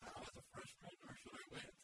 now 0.00 0.16
as 0.16 0.32
a 0.32 0.44
freshman 0.48 0.96
or 1.04 1.12
should 1.20 1.36
I 1.36 1.44
wait 1.52 1.81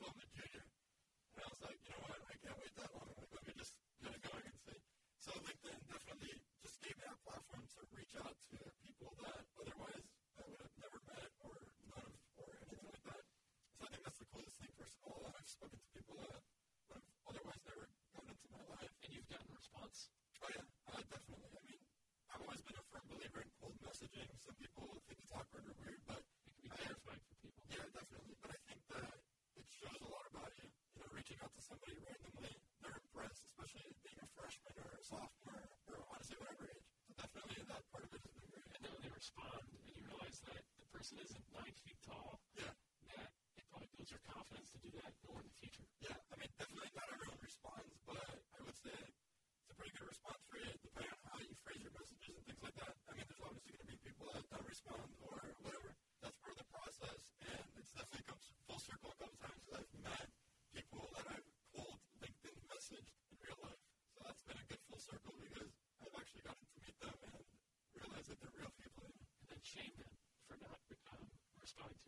somebody 31.68 32.00
randomly, 32.00 32.52
they're 32.80 32.96
impressed, 32.96 33.44
especially 33.44 33.92
being 34.00 34.20
a 34.24 34.28
freshman 34.32 34.72
or 34.80 34.88
a 34.96 35.02
sophomore 35.04 35.68
or 35.92 36.00
honestly 36.08 36.40
whatever 36.40 36.64
age. 36.72 36.88
So 37.04 37.12
definitely 37.20 37.60
that 37.68 37.84
part 37.92 38.08
of 38.08 38.10
it 38.16 38.24
has 38.24 38.32
been 38.32 38.48
great. 38.48 38.68
And 38.72 38.80
then 38.80 38.90
when 38.96 39.02
they 39.04 39.12
respond 39.12 39.60
and 39.68 39.80
you 39.84 40.00
realize 40.08 40.40
that 40.48 40.64
the 40.80 40.86
person 40.88 41.20
isn't 41.20 41.47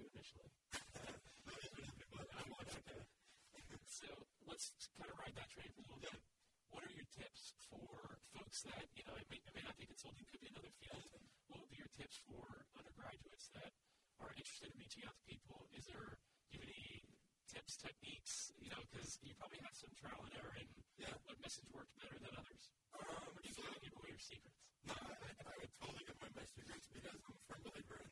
to 0.00 0.08
initially. 0.16 0.48
so 3.84 4.08
let's 4.48 4.72
kind 4.96 5.12
of 5.12 5.16
ride 5.20 5.36
that 5.36 5.52
train 5.52 5.68
for 5.76 5.84
a 5.84 5.86
little 5.92 6.00
bit. 6.00 6.16
What 6.72 6.88
are 6.88 6.94
your 6.96 7.04
tips 7.12 7.52
for 7.68 8.16
folks 8.32 8.64
that, 8.64 8.88
you 8.96 9.04
know, 9.04 9.12
I 9.12 9.24
may, 9.28 9.44
I 9.44 9.50
may 9.52 9.64
not 9.66 9.76
think 9.76 9.92
consulting 9.92 10.24
could 10.24 10.40
be 10.40 10.48
another 10.48 10.72
field. 10.80 11.04
What 11.52 11.60
would 11.60 11.72
be 11.74 11.82
your 11.84 11.92
tips 11.92 12.16
for 12.24 12.64
undergraduates 12.72 13.52
that 13.52 13.76
are 14.24 14.32
interested 14.32 14.72
in 14.72 14.80
reaching 14.80 15.04
out 15.04 15.12
to 15.20 15.24
people? 15.28 15.68
Is 15.76 15.84
there, 15.84 16.16
do 16.48 16.56
you 16.56 16.64
have 16.64 16.70
any 16.70 17.04
uh, 17.04 17.20
tips, 17.50 17.76
techniques, 17.76 18.54
you 18.56 18.72
know, 18.72 18.80
because 18.88 19.20
you 19.20 19.36
probably 19.36 19.60
have 19.60 19.76
some 19.76 19.92
trial 20.00 20.22
and 20.24 20.32
error 20.38 20.54
and 20.56 20.70
yeah. 21.00 21.16
Uh, 21.16 21.16
what 21.24 21.40
message 21.40 21.64
worked 21.72 21.96
better 21.96 22.20
than 22.20 22.28
others? 22.36 22.68
Um, 22.92 23.00
uh, 23.00 23.32
do 23.40 23.48
you 23.48 23.56
feel 23.56 23.64
like 23.72 23.80
you 23.80 23.92
your 24.04 24.20
secrets? 24.20 24.60
No, 24.84 24.92
I, 24.92 25.32
I 25.48 25.54
would 25.56 25.72
totally 25.80 26.04
give 26.04 26.12
away 26.20 26.28
my 26.36 26.44
secrets 26.44 26.84
because 26.92 27.08
I'm 27.08 27.16
a 27.24 27.32
firm 27.48 27.64
believer 27.64 27.96
in 28.04 28.09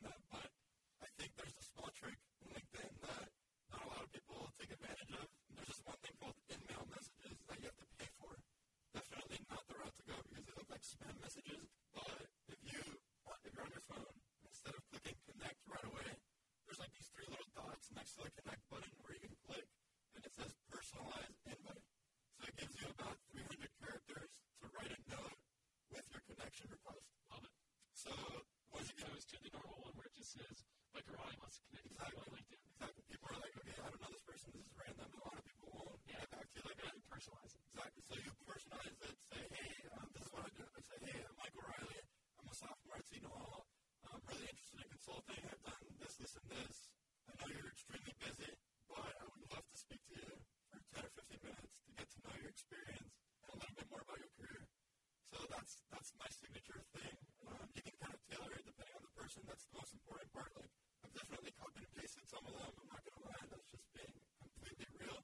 Some 62.29 62.45
of 62.45 62.53
them, 62.53 62.69
I'm 62.77 62.89
not 62.93 63.01
going 63.01 63.17
to 63.17 63.25
lie, 63.25 63.45
that's 63.49 63.65
just 63.73 63.89
being 63.89 64.13
completely 64.37 64.85
real, 65.01 65.17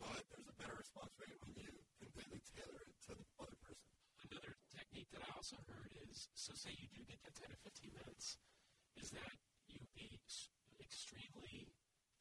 but 0.00 0.24
there's 0.32 0.48
a 0.48 0.56
better 0.56 0.72
response 0.80 1.12
rate 1.20 1.36
when 1.44 1.52
you 1.52 1.68
completely 2.00 2.40
tailor 2.48 2.80
it 2.80 2.96
to 2.96 3.12
the 3.12 3.28
other 3.36 3.60
person. 3.60 3.92
Another 4.24 4.56
technique 4.72 5.12
that 5.12 5.20
I 5.20 5.36
also 5.36 5.60
heard 5.68 5.92
is 6.08 6.32
so, 6.32 6.56
say 6.56 6.72
you 6.80 6.88
do 6.96 7.04
get 7.04 7.20
that 7.28 7.36
10 7.36 7.52
to 7.52 7.60
15 7.60 7.92
minutes, 7.92 8.40
is 8.96 9.12
that 9.12 9.36
you 9.68 9.84
be 9.92 10.16
extremely 10.80 11.68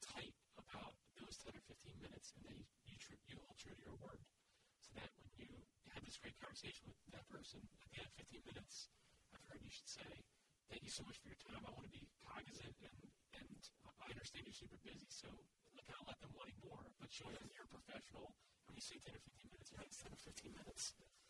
tight 0.04 0.36
about 0.60 1.00
those 1.16 1.40
10 1.40 1.56
or 1.56 1.64
15 1.72 1.96
minutes 2.04 2.36
and 2.36 2.44
then 2.44 2.60
you, 2.60 2.68
you, 2.92 3.16
you 3.32 3.36
hold 3.40 3.56
true 3.56 3.72
to 3.72 3.84
your 3.88 3.96
word. 4.04 4.20
So 4.84 4.92
that 5.00 5.16
when 5.16 5.32
you 5.40 5.48
have 5.96 6.04
this 6.04 6.20
great 6.20 6.36
conversation 6.44 6.92
with 6.92 7.16
that 7.16 7.24
person 7.32 7.64
at 7.64 7.88
the 7.88 8.04
end 8.04 8.12
of 8.12 8.20
15 8.20 8.52
minutes, 8.52 8.92
I've 9.32 9.48
heard 9.48 9.64
you 9.64 9.72
should 9.72 9.88
say, 9.88 10.12
Thank 10.68 10.84
you 10.84 10.92
so 10.92 11.08
much 11.08 11.16
for 11.24 11.32
your 11.32 11.40
time. 11.40 11.64
I 11.64 11.72
want 11.72 11.88
to 11.88 11.94
be 11.96 12.04
cognizant 12.20 12.76
and 12.84 13.00
and 13.40 13.60
I 14.02 14.08
understand 14.12 14.48
you're 14.48 14.56
super 14.56 14.80
busy, 14.86 15.08
so 15.12 15.28
kind 15.86 16.02
of 16.02 16.08
let 16.10 16.18
them 16.22 16.34
wanting 16.34 16.58
more, 16.66 16.82
but 16.98 17.10
show 17.14 17.30
them 17.30 17.46
you're 17.54 17.70
a 17.70 17.74
professional. 17.74 18.34
When 18.66 18.74
you 18.74 18.82
say 18.82 18.98
10 19.06 19.14
or 19.14 19.22
15 19.22 19.54
minutes, 19.54 19.72
like 19.78 19.92
10 19.94 20.10
or 20.10 20.22
15 20.26 20.62
minutes. 20.66 20.84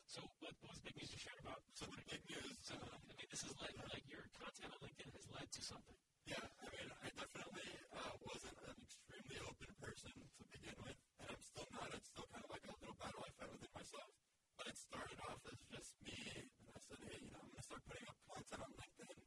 So 0.08 0.20
what, 0.40 0.56
what 0.64 0.72
was 0.72 0.80
big 0.80 0.96
news 0.96 1.12
you 1.12 1.20
shared 1.20 1.42
about? 1.44 1.60
So 1.76 1.84
the 1.92 2.00
big 2.08 2.24
news. 2.32 2.56
So, 2.64 2.74
I 2.80 3.14
mean, 3.20 3.28
this 3.28 3.44
is 3.44 3.52
led, 3.60 3.76
like 3.92 4.06
your 4.08 4.24
content 4.40 4.72
on 4.72 4.80
LinkedIn 4.80 5.12
has 5.12 5.28
led 5.36 5.48
to 5.52 5.62
something. 5.62 5.98
Yeah, 6.24 6.40
I 6.40 6.68
mean, 6.72 6.88
I 7.04 7.08
definitely 7.14 7.70
uh, 7.94 8.16
wasn't 8.24 8.58
an 8.64 8.78
extremely 8.80 9.38
open 9.44 9.70
person 9.78 10.16
to 10.16 10.44
begin 10.50 10.78
with, 10.82 10.98
and 11.20 11.28
I'm 11.36 11.44
still 11.44 11.68
not. 11.76 11.92
It's 11.92 12.10
still 12.10 12.26
kind 12.32 12.42
of 12.48 12.50
like 12.50 12.66
a 12.66 12.74
little 12.80 12.98
battle 12.98 13.22
I 13.22 13.32
fight 13.36 13.52
within 13.52 13.74
myself. 13.76 14.10
But 14.56 14.66
it 14.72 14.78
started 14.80 15.20
off 15.28 15.42
as 15.52 15.60
just 15.68 15.92
me, 16.00 16.16
and 16.40 16.72
I 16.72 16.80
said, 16.80 16.98
hey, 17.04 17.20
you 17.20 17.30
know, 17.36 17.44
I'm 17.44 17.52
going 17.52 17.60
to 17.60 17.68
start 17.68 17.84
putting 17.86 18.08
up 18.08 18.18
content 18.24 18.62
on 18.64 18.72
LinkedIn, 18.72 19.18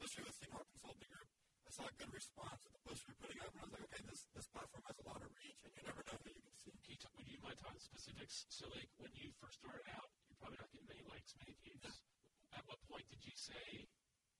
especially 0.00 0.24
with 0.26 0.36
Seton 0.40 0.64
Consulting 0.64 1.10
Group. 1.12 1.28
I 1.68 1.70
saw 1.76 1.84
a 1.84 1.94
good 2.00 2.07
response 2.18 2.58
with 2.66 2.74
the 2.74 2.82
posts 2.82 3.06
we 3.06 3.14
were 3.14 3.22
putting 3.22 3.38
up, 3.46 3.54
and 3.54 3.62
I 3.62 3.64
was 3.70 3.74
like, 3.78 3.86
okay, 3.94 4.02
this, 4.10 4.26
this 4.34 4.50
platform 4.50 4.82
has 4.90 4.98
a 4.98 5.06
lot 5.06 5.22
of 5.22 5.30
reach, 5.38 5.62
and 5.62 5.70
you 5.70 5.82
never 5.86 6.02
know 6.02 6.18
who 6.18 6.34
you 6.34 6.42
can 6.42 6.56
see. 6.58 6.74
Can 6.82 6.90
you 6.90 6.98
talk, 6.98 7.14
you 7.22 7.38
mind 7.38 7.58
talking 7.62 7.78
specifics? 7.78 8.42
So, 8.50 8.66
like, 8.74 8.90
when 8.98 9.14
you 9.14 9.30
first 9.38 9.62
started 9.62 9.86
out, 9.94 10.10
you're 10.26 10.40
probably 10.42 10.58
not 10.58 10.66
getting 10.74 10.90
many 10.90 11.04
likes, 11.06 11.30
many 11.38 11.54
views. 11.62 12.02
At 12.58 12.66
what 12.66 12.82
point 12.90 13.06
did 13.06 13.22
you 13.22 13.30
say, 13.38 13.86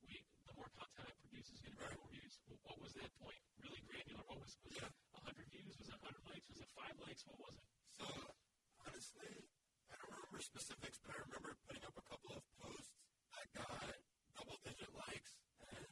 we, 0.02 0.26
the 0.50 0.54
more 0.58 0.66
content 0.74 1.06
I 1.06 1.14
produce 1.22 1.54
is 1.54 1.62
going 1.62 1.70
to 1.70 1.78
be 1.78 1.86
right. 1.86 1.94
more 2.02 2.10
views? 2.10 2.34
What 2.66 2.82
was 2.82 2.92
that 2.98 3.10
point? 3.22 3.38
Really 3.62 3.82
granular? 3.86 4.26
What 4.26 4.42
was, 4.42 4.58
was 4.66 4.74
yeah. 4.74 4.90
it 4.90 5.14
100 5.14 5.54
views? 5.54 5.74
Was 5.78 5.86
it 5.86 6.02
100 6.02 6.18
likes? 6.34 6.46
Was 6.50 6.58
it 6.58 6.70
5 6.74 7.06
likes? 7.06 7.22
What 7.30 7.38
was 7.46 7.54
it? 7.62 7.66
So, 7.94 8.06
honestly, 8.82 9.34
I 9.86 9.94
don't 10.02 10.10
remember 10.18 10.42
specifics, 10.42 10.98
but 10.98 11.14
I 11.14 11.22
remember 11.30 11.54
putting 11.62 11.86
up 11.86 11.94
a 11.94 12.02
couple 12.10 12.34
of 12.34 12.42
posts 12.58 12.90
that 13.38 13.46
got 13.54 13.86
double 14.34 14.58
digit 14.66 14.90
likes 14.98 15.38
and 15.78 15.86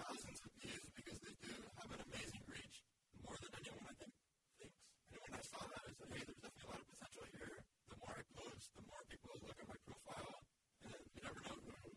thousands 0.00 0.40
of 0.44 0.52
views 0.60 0.84
because 0.96 1.18
they 1.24 1.34
do 1.40 1.54
have 1.80 1.88
an 1.92 2.00
amazing 2.12 2.44
reach, 2.46 2.84
more 3.24 3.36
than 3.40 3.48
anyone 3.56 3.84
I 3.88 3.94
think 3.96 4.12
thinks. 4.60 4.76
And 5.10 5.18
when 5.24 5.32
I 5.32 5.42
saw 5.42 5.62
that, 5.64 5.82
I 5.88 5.92
said, 5.96 6.08
hey, 6.12 6.22
there's 6.28 6.42
definitely 6.44 6.68
a 6.68 6.70
lot 6.76 6.80
of 6.84 6.88
potential 6.92 7.24
here. 7.32 7.56
The 7.88 7.96
more 7.96 8.12
I 8.12 8.22
post, 8.36 8.66
the 8.76 8.84
more 8.84 9.02
people 9.08 9.32
look 9.40 9.56
at 9.56 9.68
my 9.68 9.78
profile, 9.88 10.36
and 10.84 11.00
you 11.16 11.20
never 11.24 11.40
know 11.48 11.56
who 11.56 11.72
can 11.80 11.94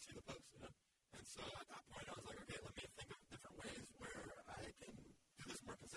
see 0.00 0.14
the 0.16 0.24
post, 0.24 0.46
you 0.56 0.60
know? 0.64 0.72
And 1.12 1.24
so 1.28 1.42
at 1.44 1.66
that 1.68 1.84
point, 1.92 2.06
I 2.08 2.14
was 2.16 2.24
like, 2.24 2.40
okay, 2.48 2.58
let 2.64 2.72
me 2.72 2.84
think 2.96 3.10
of 3.12 3.20
different 3.28 3.56
ways 3.60 3.84
where 4.00 4.24
I 4.48 4.64
can 4.80 4.92
do 4.96 5.48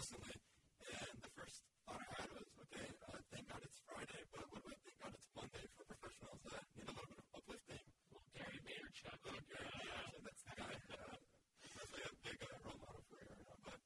this 0.06 0.14
more 0.14 0.22
consistently. 0.22 0.38
And 0.86 1.18
the 1.18 1.32
first 1.34 1.58
thought 1.82 1.98
I 1.98 2.08
had 2.22 2.30
was, 2.30 2.46
okay, 2.62 2.86
uh, 3.10 3.18
thank 3.34 3.46
God 3.50 3.62
it's 3.66 3.82
Friday, 3.90 4.22
but 4.30 4.46
what 4.54 4.62
do 4.62 4.70
I 4.70 4.78
thank 4.86 4.98
God 5.02 5.12
it's 5.18 5.30
Monday 5.34 5.66
for 5.74 5.84
professionals 5.90 6.42
that 6.46 6.62
need 6.78 6.86
a 6.86 6.94
little 6.94 7.10
bit 7.10 7.26
of 7.26 7.30
uplifting? 7.34 7.86
Well, 8.14 8.26
Gary 8.38 8.60
Vaynerchuk. 8.62 9.18
Oh, 9.26 9.42
Gary 9.50 9.66
Vaynerchuk, 9.66 10.22
that's 10.22 10.44
the 10.46 10.54
guy. 10.62 10.74
Uh, 10.94 11.18
definitely 11.66 12.06
a 12.06 12.14
big 12.22 12.38
uh, 12.38 12.54
role 12.62 12.80
model 12.86 13.02
for 13.10 13.18
you 13.18 13.26
right 13.34 13.46
now. 13.50 13.58
But 13.66 13.80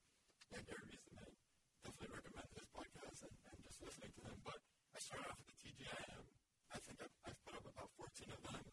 yeah, 0.51 0.61
Gary 0.67 0.83
Vee's 0.91 1.03
the 1.07 1.13
man. 1.15 1.31
Definitely 1.87 2.11
recommend 2.19 2.49
his 2.51 2.67
podcast 2.75 3.19
and, 3.23 3.35
and 3.39 3.57
just 3.63 3.79
listening 3.79 4.11
to 4.11 4.21
him. 4.27 4.37
But 4.43 4.59
I 4.91 4.99
started 4.99 5.27
off 5.31 5.39
with 5.39 5.55
the 5.55 5.57
TGIM. 5.63 6.23
I 6.75 6.77
think 6.83 6.97
I've, 6.99 7.15
I've 7.31 7.39
put 7.47 7.55
up 7.55 7.63
about 7.63 7.89
14 7.95 8.35
of 8.35 8.41
them. 8.43 8.63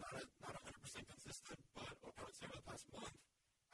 Not 0.00 0.12
a, 0.16 0.22
not 0.40 0.56
100% 0.56 0.72
consistent, 1.04 1.60
but 1.76 1.84
I 1.84 2.20
would 2.24 2.32
say 2.32 2.48
over 2.48 2.56
the 2.56 2.64
past 2.64 2.88
month, 2.96 3.16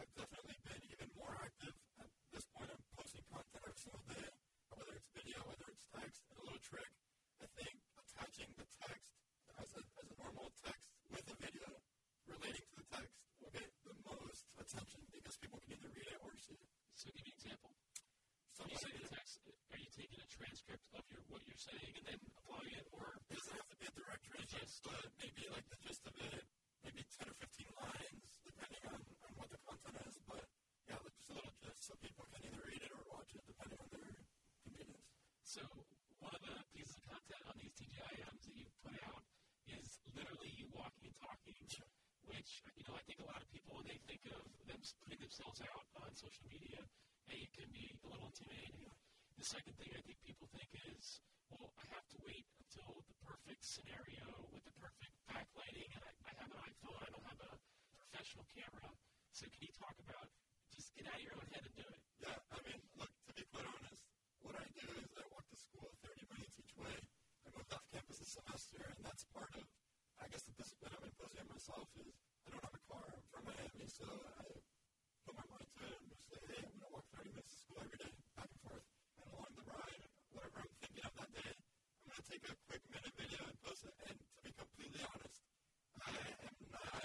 I've 0.01 0.15
definitely 0.17 0.57
been 0.65 0.83
even 0.91 1.09
more 1.13 1.35
active. 1.37 1.77
At 2.01 2.09
this 2.33 2.47
point, 2.57 2.73
I'm 2.73 2.85
posting 2.97 3.25
content 3.29 3.61
every 3.61 3.77
single 3.77 4.05
day, 4.09 4.29
whether 4.73 4.95
it's 4.97 5.11
video, 5.13 5.39
whether 5.45 5.67
it's 5.69 5.87
text. 5.93 6.21
And 6.33 6.37
a 6.41 6.45
little 6.45 6.65
trick, 6.65 6.91
I 7.41 7.47
think 7.53 7.75
attaching 8.01 8.51
the 8.57 8.67
text 8.81 9.13
as 9.61 9.69
a, 9.77 9.83
as 10.01 10.07
a 10.09 10.17
normal 10.17 10.49
text 10.65 10.89
with 11.13 11.25
a 11.29 11.37
video 11.37 11.69
relating 12.29 12.65
to 12.65 12.77
the 12.81 12.89
text 12.89 13.13
will 13.45 13.53
get 13.53 13.69
the 13.85 13.97
most 14.09 14.45
attention 14.57 15.03
because 15.13 15.37
people 15.37 15.61
can 15.61 15.77
either 15.77 15.93
read 15.93 16.09
it 16.09 16.21
or 16.25 16.33
see 16.41 16.57
it. 16.57 16.71
So 16.97 17.13
give 17.13 17.25
me 17.25 17.33
an 17.33 17.37
example. 17.45 17.73
So 18.57 18.65
when 18.65 18.73
you 18.73 18.81
say 18.81 18.93
the 18.97 19.09
text, 19.09 19.41
are 19.45 19.81
you 19.81 19.91
taking 19.93 20.21
a 20.21 20.29
transcript 20.33 20.85
of 20.97 21.05
your 21.13 21.23
what 21.29 21.45
you're 21.45 21.61
saying 21.61 21.93
and 21.97 22.05
then 22.09 22.19
applying 22.41 22.73
it, 22.73 22.87
or 22.93 23.21
it 23.29 23.37
doesn't 23.37 23.57
have 23.57 23.69
to 23.69 23.77
be 23.77 23.87
a 23.89 23.95
direct 23.97 24.25
transcript, 24.33 24.73
but 24.85 25.05
maybe 25.21 25.45
like 25.53 25.67
the 25.69 25.79
gist 25.85 26.05
of 26.09 26.15
it, 26.25 26.45
maybe 26.85 27.05
10 27.05 27.29
or 27.29 27.37
15 27.37 27.81
lines, 27.81 28.33
depending 28.45 28.85
on, 28.89 29.01
on 29.01 29.31
what 29.37 29.49
the 29.53 29.61
content 29.65 29.97
is. 30.05 30.17
But 30.29 30.45
yeah, 30.91 31.01
just 31.09 31.31
a 31.31 31.35
little 31.41 31.57
gist 31.65 31.81
so 31.89 31.93
people 32.05 32.27
can 32.29 32.41
either 32.45 32.63
read 32.69 32.83
it 32.85 32.93
or 32.93 33.03
watch 33.09 33.31
it, 33.33 33.43
depending 33.49 33.81
on 33.81 33.89
their 33.95 34.13
convenience. 34.67 35.09
So 35.47 35.63
one 36.21 36.35
of 36.37 36.43
the 36.45 36.57
pieces 36.77 37.01
of 37.01 37.05
content 37.09 37.43
on 37.49 37.57
these 37.57 37.75
TGIMs 37.81 38.43
that 38.45 38.57
you 38.61 38.67
put 38.85 38.97
out 39.09 39.25
is 39.73 39.89
literally 40.13 40.53
you 40.53 40.67
walking 40.77 41.09
and 41.09 41.17
talking. 41.17 41.57
Sure 41.71 41.89
which, 42.29 42.50
you 42.77 42.85
know, 42.89 42.97
I 42.97 43.05
think 43.09 43.19
a 43.21 43.29
lot 43.29 43.41
of 43.41 43.49
people, 43.53 43.77
when 43.77 43.87
they 43.89 44.01
think 44.09 44.23
of 44.33 44.43
them 44.69 44.81
putting 45.05 45.21
themselves 45.21 45.61
out 45.65 45.85
on 46.01 46.13
social 46.17 46.47
media, 46.49 46.81
hey, 47.29 47.45
it 47.45 47.53
can 47.57 47.69
be 47.73 47.93
a 47.93 48.07
little 48.09 48.29
intimidating. 48.29 48.89
The 49.41 49.47
second 49.49 49.75
thing 49.81 49.91
I 49.97 50.03
think 50.05 50.21
people 50.25 50.49
think 50.53 50.69
is, 50.93 51.21
well, 51.49 51.73
I 51.81 51.85
have 51.97 52.07
to 52.13 52.19
wait 52.25 52.45
until 52.61 53.01
the 53.09 53.17
perfect 53.25 53.65
scenario 53.65 54.25
with 54.53 54.65
the 54.65 54.75
perfect 54.77 55.13
backlighting, 55.29 55.89
and 55.97 56.03
I, 56.05 56.13
I 56.29 56.33
have 56.41 56.51
an 56.53 56.61
iPhone, 56.61 57.01
I 57.01 57.09
don't 57.09 57.27
have 57.29 57.41
a 57.41 57.53
professional 57.97 58.45
camera. 58.53 58.91
So 59.33 59.49
can 59.49 59.61
you 59.65 59.73
talk 59.81 59.97
about 60.05 60.29
just 60.77 60.93
get 60.93 61.09
out 61.09 61.17
of 61.17 61.25
your 61.25 61.37
own 61.41 61.49
head 61.49 61.65
and 61.65 61.75
do 61.77 61.87
it? 61.89 62.01
Yeah, 62.21 62.37
I 62.53 62.59
mean, 62.69 62.81
look, 63.01 63.13
to 63.29 63.33
be 63.33 63.45
quite 63.49 63.69
honest, 63.69 64.03
what 64.45 64.57
I 64.61 64.67
do 64.77 64.87
is 65.01 65.09
I 65.17 65.25
walk 65.33 65.49
to 65.49 65.57
school 65.57 65.89
30 66.05 66.29
minutes 66.37 66.57
each 66.61 66.75
way. 66.77 66.97
I 67.45 67.49
moved 67.57 67.73
off 67.73 67.85
campus 67.89 68.21
this 68.21 68.37
semester, 68.37 68.85
and 68.85 69.01
that's 69.01 69.25
part 69.33 69.53
of 69.57 69.65
I 70.21 70.29
guess 70.29 70.45
the 70.45 70.53
discipline 70.53 70.93
I'm 70.93 71.09
imposing 71.09 71.41
on 71.41 71.49
myself 71.49 71.89
is 71.97 72.13
I 72.45 72.53
don't 72.53 72.61
have 72.61 72.77
a 72.77 72.85
car. 72.93 73.05
I'm 73.09 73.25
from 73.33 73.43
Miami, 73.49 73.89
so 74.01 74.09
I 74.09 74.49
put 75.29 75.35
my 75.37 75.47
mind 75.53 75.69
to 75.69 75.81
it 75.85 75.97
and 76.01 76.09
just 76.09 76.25
say, 76.33 76.41
hey, 76.49 76.65
I'm 76.65 76.73
going 76.81 76.89
to 76.89 76.93
walk 76.97 77.07
30 77.13 77.37
minutes 77.37 77.53
to 77.53 77.59
school 77.61 77.79
every 77.85 78.01
day, 78.01 78.13
back 78.33 78.49
and 78.49 78.61
forth. 78.65 78.87
And 79.21 79.27
along 79.29 79.53
the 79.61 79.67
ride, 79.69 80.03
whatever 80.33 80.59
I'm 80.65 80.73
thinking 80.81 81.05
of 81.05 81.15
that 81.21 81.31
day, 81.37 81.53
I'm 81.53 82.09
going 82.09 82.21
to 82.21 82.27
take 82.33 82.45
a 82.49 82.55
quick 82.65 82.83
minute 82.89 83.15
video 83.21 83.41
and 83.45 83.57
post 83.61 83.83
it. 83.85 83.95
And 84.09 84.17
to 84.17 84.41
be 84.41 84.51
completely 84.57 85.03
honest, 85.05 85.41
I 86.01 86.11
am 86.49 86.57
not 86.73 87.05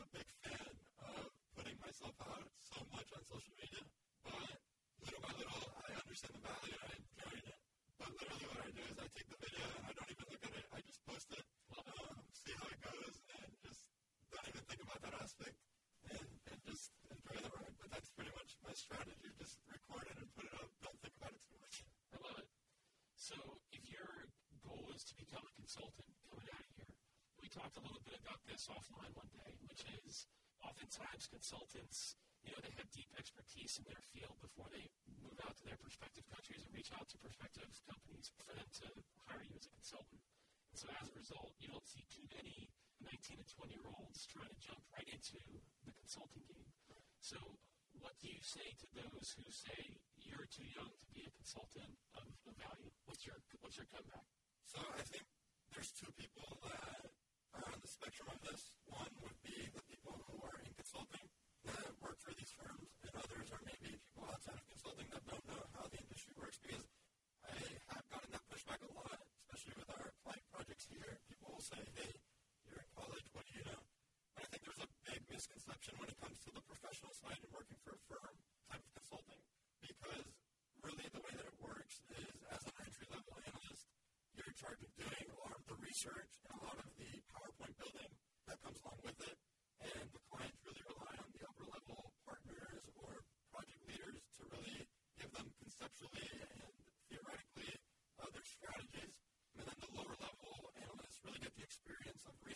a 0.00 0.06
big 0.08 0.28
fan 0.40 0.72
of 1.04 1.24
putting 1.52 1.76
myself 1.84 2.16
out 2.24 2.48
so 2.64 2.80
much 2.96 3.08
on 3.12 3.22
social 3.28 3.54
media, 3.60 3.84
but 4.24 4.56
little 5.04 5.20
by 5.20 5.32
little, 5.36 5.64
I 5.84 5.90
understand 6.00 6.32
the 6.32 6.42
value 6.48 6.76
and 6.80 6.88
I 6.88 6.94
enjoy 6.96 7.34
it. 7.44 7.56
But 8.00 8.08
literally 8.16 8.46
what 8.48 8.60
I 8.64 8.70
do 8.72 8.82
is 8.88 8.96
I 8.96 9.06
take 9.12 9.28
the 9.28 9.38
video 9.44 9.64
and 9.68 9.84
I 9.84 9.92
don't 9.92 10.10
even 10.16 10.26
look 10.32 10.44
at 10.48 10.54
it, 10.56 10.66
I 10.72 10.80
just 10.80 11.00
post 11.04 11.28
it 11.36 11.44
um, 11.76 12.16
see 12.32 12.52
how 12.58 12.66
it 12.68 12.80
goes, 12.80 13.14
and 13.36 13.48
just 13.64 13.82
don't 14.32 14.46
even 14.48 14.64
think 14.68 14.80
about 14.82 15.00
that 15.02 15.14
aspect, 15.22 15.56
and, 16.10 16.28
and 16.50 16.58
just 16.68 16.90
enjoy 17.10 17.38
the 17.40 17.50
ride. 17.52 17.74
But 17.80 17.88
that's 17.92 18.10
pretty 18.72 18.88
strategy: 18.88 19.28
just 19.36 19.60
record 19.68 20.08
it 20.08 20.16
and 20.16 20.32
put 20.32 20.48
it 20.48 20.54
up. 20.56 20.64
Don't 20.80 20.96
think 21.04 21.12
about 21.20 21.36
it 21.36 21.44
too 21.44 21.60
much. 21.60 21.84
I 22.08 22.16
love 22.24 22.40
it. 22.40 22.48
So, 23.20 23.36
if 23.68 23.84
your 23.84 24.32
goal 24.64 24.88
is 24.96 25.04
to 25.12 25.14
become 25.20 25.44
a 25.44 25.52
consultant 25.60 26.08
coming 26.24 26.48
out 26.48 26.64
of 26.64 26.72
here, 26.80 26.96
we 27.36 27.52
talked 27.52 27.76
a 27.76 27.84
little 27.84 28.00
bit 28.00 28.16
about 28.24 28.40
this 28.48 28.72
offline 28.72 29.12
one 29.12 29.28
day, 29.28 29.60
which 29.68 29.84
is 30.08 30.24
oftentimes 30.64 31.28
consultants, 31.28 32.16
you 32.40 32.56
know, 32.56 32.64
they 32.64 32.72
have 32.80 32.88
deep 32.96 33.12
expertise 33.20 33.76
in 33.76 33.84
their 33.84 34.00
field 34.08 34.40
before 34.40 34.72
they 34.72 34.88
move 35.20 35.36
out 35.44 35.52
to 35.60 35.64
their 35.68 35.76
prospective 35.76 36.24
countries 36.32 36.64
and 36.64 36.72
reach 36.72 36.88
out 36.96 37.04
to 37.12 37.20
prospective 37.20 37.68
companies 37.84 38.32
for 38.32 38.56
them 38.56 38.64
to 38.80 38.88
hire 39.28 39.44
you 39.44 39.52
as 39.52 39.68
a 39.68 39.72
consultant. 39.76 40.24
So 40.72 40.88
as 40.96 41.12
a 41.12 41.14
result, 41.20 41.52
you 41.60 41.68
don't 41.68 41.84
see 41.84 42.08
too 42.08 42.24
many 42.32 42.72
19 43.04 43.36
and 43.36 43.50
20 43.52 43.76
year 43.76 43.84
olds 43.84 44.24
trying 44.24 44.48
to 44.48 44.56
jump 44.56 44.80
right 44.96 45.08
into 45.12 45.36
the 45.84 45.92
consulting 45.92 46.48
game. 46.48 46.72
So 47.20 47.36
what 48.00 48.16
do 48.22 48.28
you 48.28 48.40
say 48.40 48.64
to 48.80 48.86
those 48.96 49.34
who 49.36 49.44
say 49.52 49.98
you're 50.24 50.48
too 50.48 50.66
young 50.72 50.88
to 50.88 51.08
be 51.12 51.26
a 51.28 51.32
consultant 51.36 51.92
of, 52.16 52.24
of 52.48 52.54
value? 52.56 52.92
What's 53.04 53.26
your 53.26 53.36
what's 53.60 53.76
your 53.76 53.88
comeback? 53.92 54.24
So 54.64 54.80
I 54.80 55.02
think 55.04 55.26
there's 55.74 55.92
two 55.92 56.08
people 56.16 56.60
that 56.64 57.12
are 57.52 57.66
on 57.68 57.78
the 57.82 57.90
spectrum 57.90 58.32
of 58.32 58.40
this. 58.46 58.78
One 58.88 59.12
would 59.20 59.38
be 59.44 59.68
the 59.72 59.84
people 59.84 60.16
who 60.30 60.40
are 60.40 60.58
in 60.64 60.72
consulting 60.72 61.26
that 61.68 61.92
work 62.00 62.18
for 62.24 62.32
these 62.32 62.52
firms, 62.56 62.88
and 63.04 63.12
others 63.12 63.48
are 63.52 63.62
maybe 63.66 64.00
people 64.00 64.24
outside 64.30 64.56
of 64.56 64.66
consulting 64.70 65.08
that 65.12 65.22
don't 65.28 65.44
know 65.46 65.62
how 65.76 65.84
the 65.92 66.00
industry 66.00 66.32
works 66.40 66.56
because 66.62 66.86
I 67.44 67.54
have 67.92 68.06
gotten 68.08 68.30
that 68.32 68.44
pushback 68.48 68.80
a 68.80 68.90
lot, 68.96 69.20
especially 69.44 69.76
with 69.76 69.90
our 69.92 70.10
client 70.24 70.44
projects 70.50 70.86
here. 70.88 71.20
People 71.28 71.54
will 71.54 71.64
say, 71.64 71.82
hey, 71.98 72.21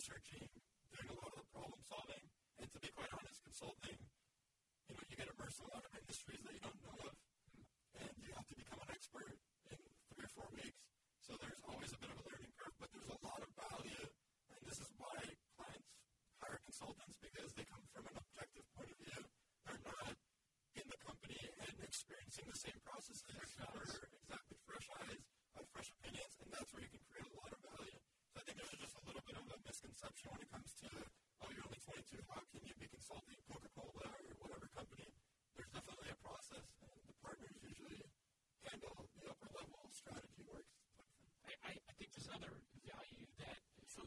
researching, 0.07 0.47
doing 0.95 1.11
a 1.11 1.17
lot 1.19 1.35
of 1.35 1.43
the 1.43 1.49
problem 1.51 1.83
solving, 1.83 2.23
and 2.63 2.71
to 2.71 2.79
be 2.79 2.87
quite 2.95 3.11
honest, 3.11 3.43
consulting 3.43 3.99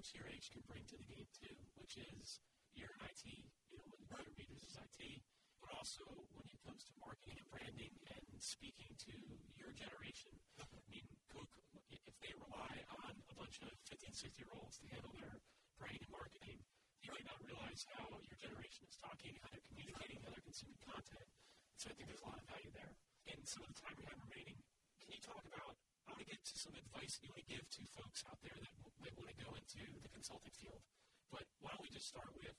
folks 0.10 0.17
your 0.17 0.34
age 0.34 0.50
can 0.50 0.65
bring 0.65 0.82
to 0.89 0.98
the 0.98 1.06
game 1.06 1.30
too, 1.38 1.54
which 1.78 2.02
is 2.02 2.41
you're 2.74 2.89
in 2.98 3.02
IT, 3.06 3.22
you 3.69 3.78
know, 3.78 3.86
one 4.10 4.26
of 4.26 4.34
readers 4.34 4.65
is 4.65 4.74
IT, 4.74 5.22
but 5.62 5.69
also 5.78 6.02
when 6.34 6.50
it 6.50 6.58
comes 6.65 6.82
to 6.82 6.93
marketing 6.98 7.38
and 7.38 7.45
branding 7.54 7.93
and 8.10 8.26
speaking 8.41 8.89
to 8.98 9.13
your 9.54 9.69
generation. 9.78 10.34
I 10.58 10.65
mean, 10.89 11.06
Coke, 11.30 11.54
if 11.93 12.17
they 12.26 12.34
rely 12.41 12.74
on 13.06 13.13
a 13.22 13.36
bunch 13.38 13.62
of 13.62 13.69
15, 13.86 14.10
60 14.10 14.34
year 14.34 14.50
olds 14.58 14.82
to 14.82 14.89
handle 14.89 15.13
their 15.13 15.38
branding 15.78 16.02
and 16.02 16.13
marketing, 16.17 16.58
you 17.06 17.13
might 17.13 17.30
not 17.30 17.38
realize 17.45 17.86
how 17.93 18.10
your 18.10 18.38
generation 18.41 18.89
is 18.89 18.98
talking, 18.98 19.38
how 19.45 19.54
they're 19.54 19.67
communicating, 19.69 20.17
how 20.26 20.34
they're 20.34 20.48
consuming 20.48 20.82
content. 20.89 21.30
So 21.78 21.93
I 21.93 21.93
think 21.93 22.10
there's 22.10 22.26
a 22.26 22.30
lot 22.34 22.41
of 22.41 22.50
value 22.50 22.74
there. 22.74 22.93
In 23.30 23.45
some 23.45 23.62
of 23.62 23.69
the 23.69 23.78
time 23.78 23.93
we 23.93 24.10
have 24.10 24.17
remaining, 24.26 24.58
can 24.98 25.13
you 25.13 25.22
talk 25.22 25.43
about, 25.45 25.78
I 26.10 26.17
want 26.17 26.26
to 26.26 26.30
get 26.34 26.41
to 26.41 26.56
some 26.58 26.74
advice 26.74 27.22
you 27.22 27.30
want 27.30 27.45
to 27.45 27.50
give 27.54 27.62
to 27.62 27.82
folks 27.93 28.26
out 28.26 28.41
there 28.41 28.58
that 28.58 28.74
might 29.00 29.15
want 29.15 29.30
to 29.32 29.38
go 29.39 29.59
into 29.77 30.01
the 30.01 30.10
consulting 30.10 30.53
field. 30.58 30.82
But 31.29 31.45
why 31.62 31.73
don't 31.73 31.86
we 31.86 31.93
just 31.93 32.10
start 32.10 32.29
with, 32.34 32.55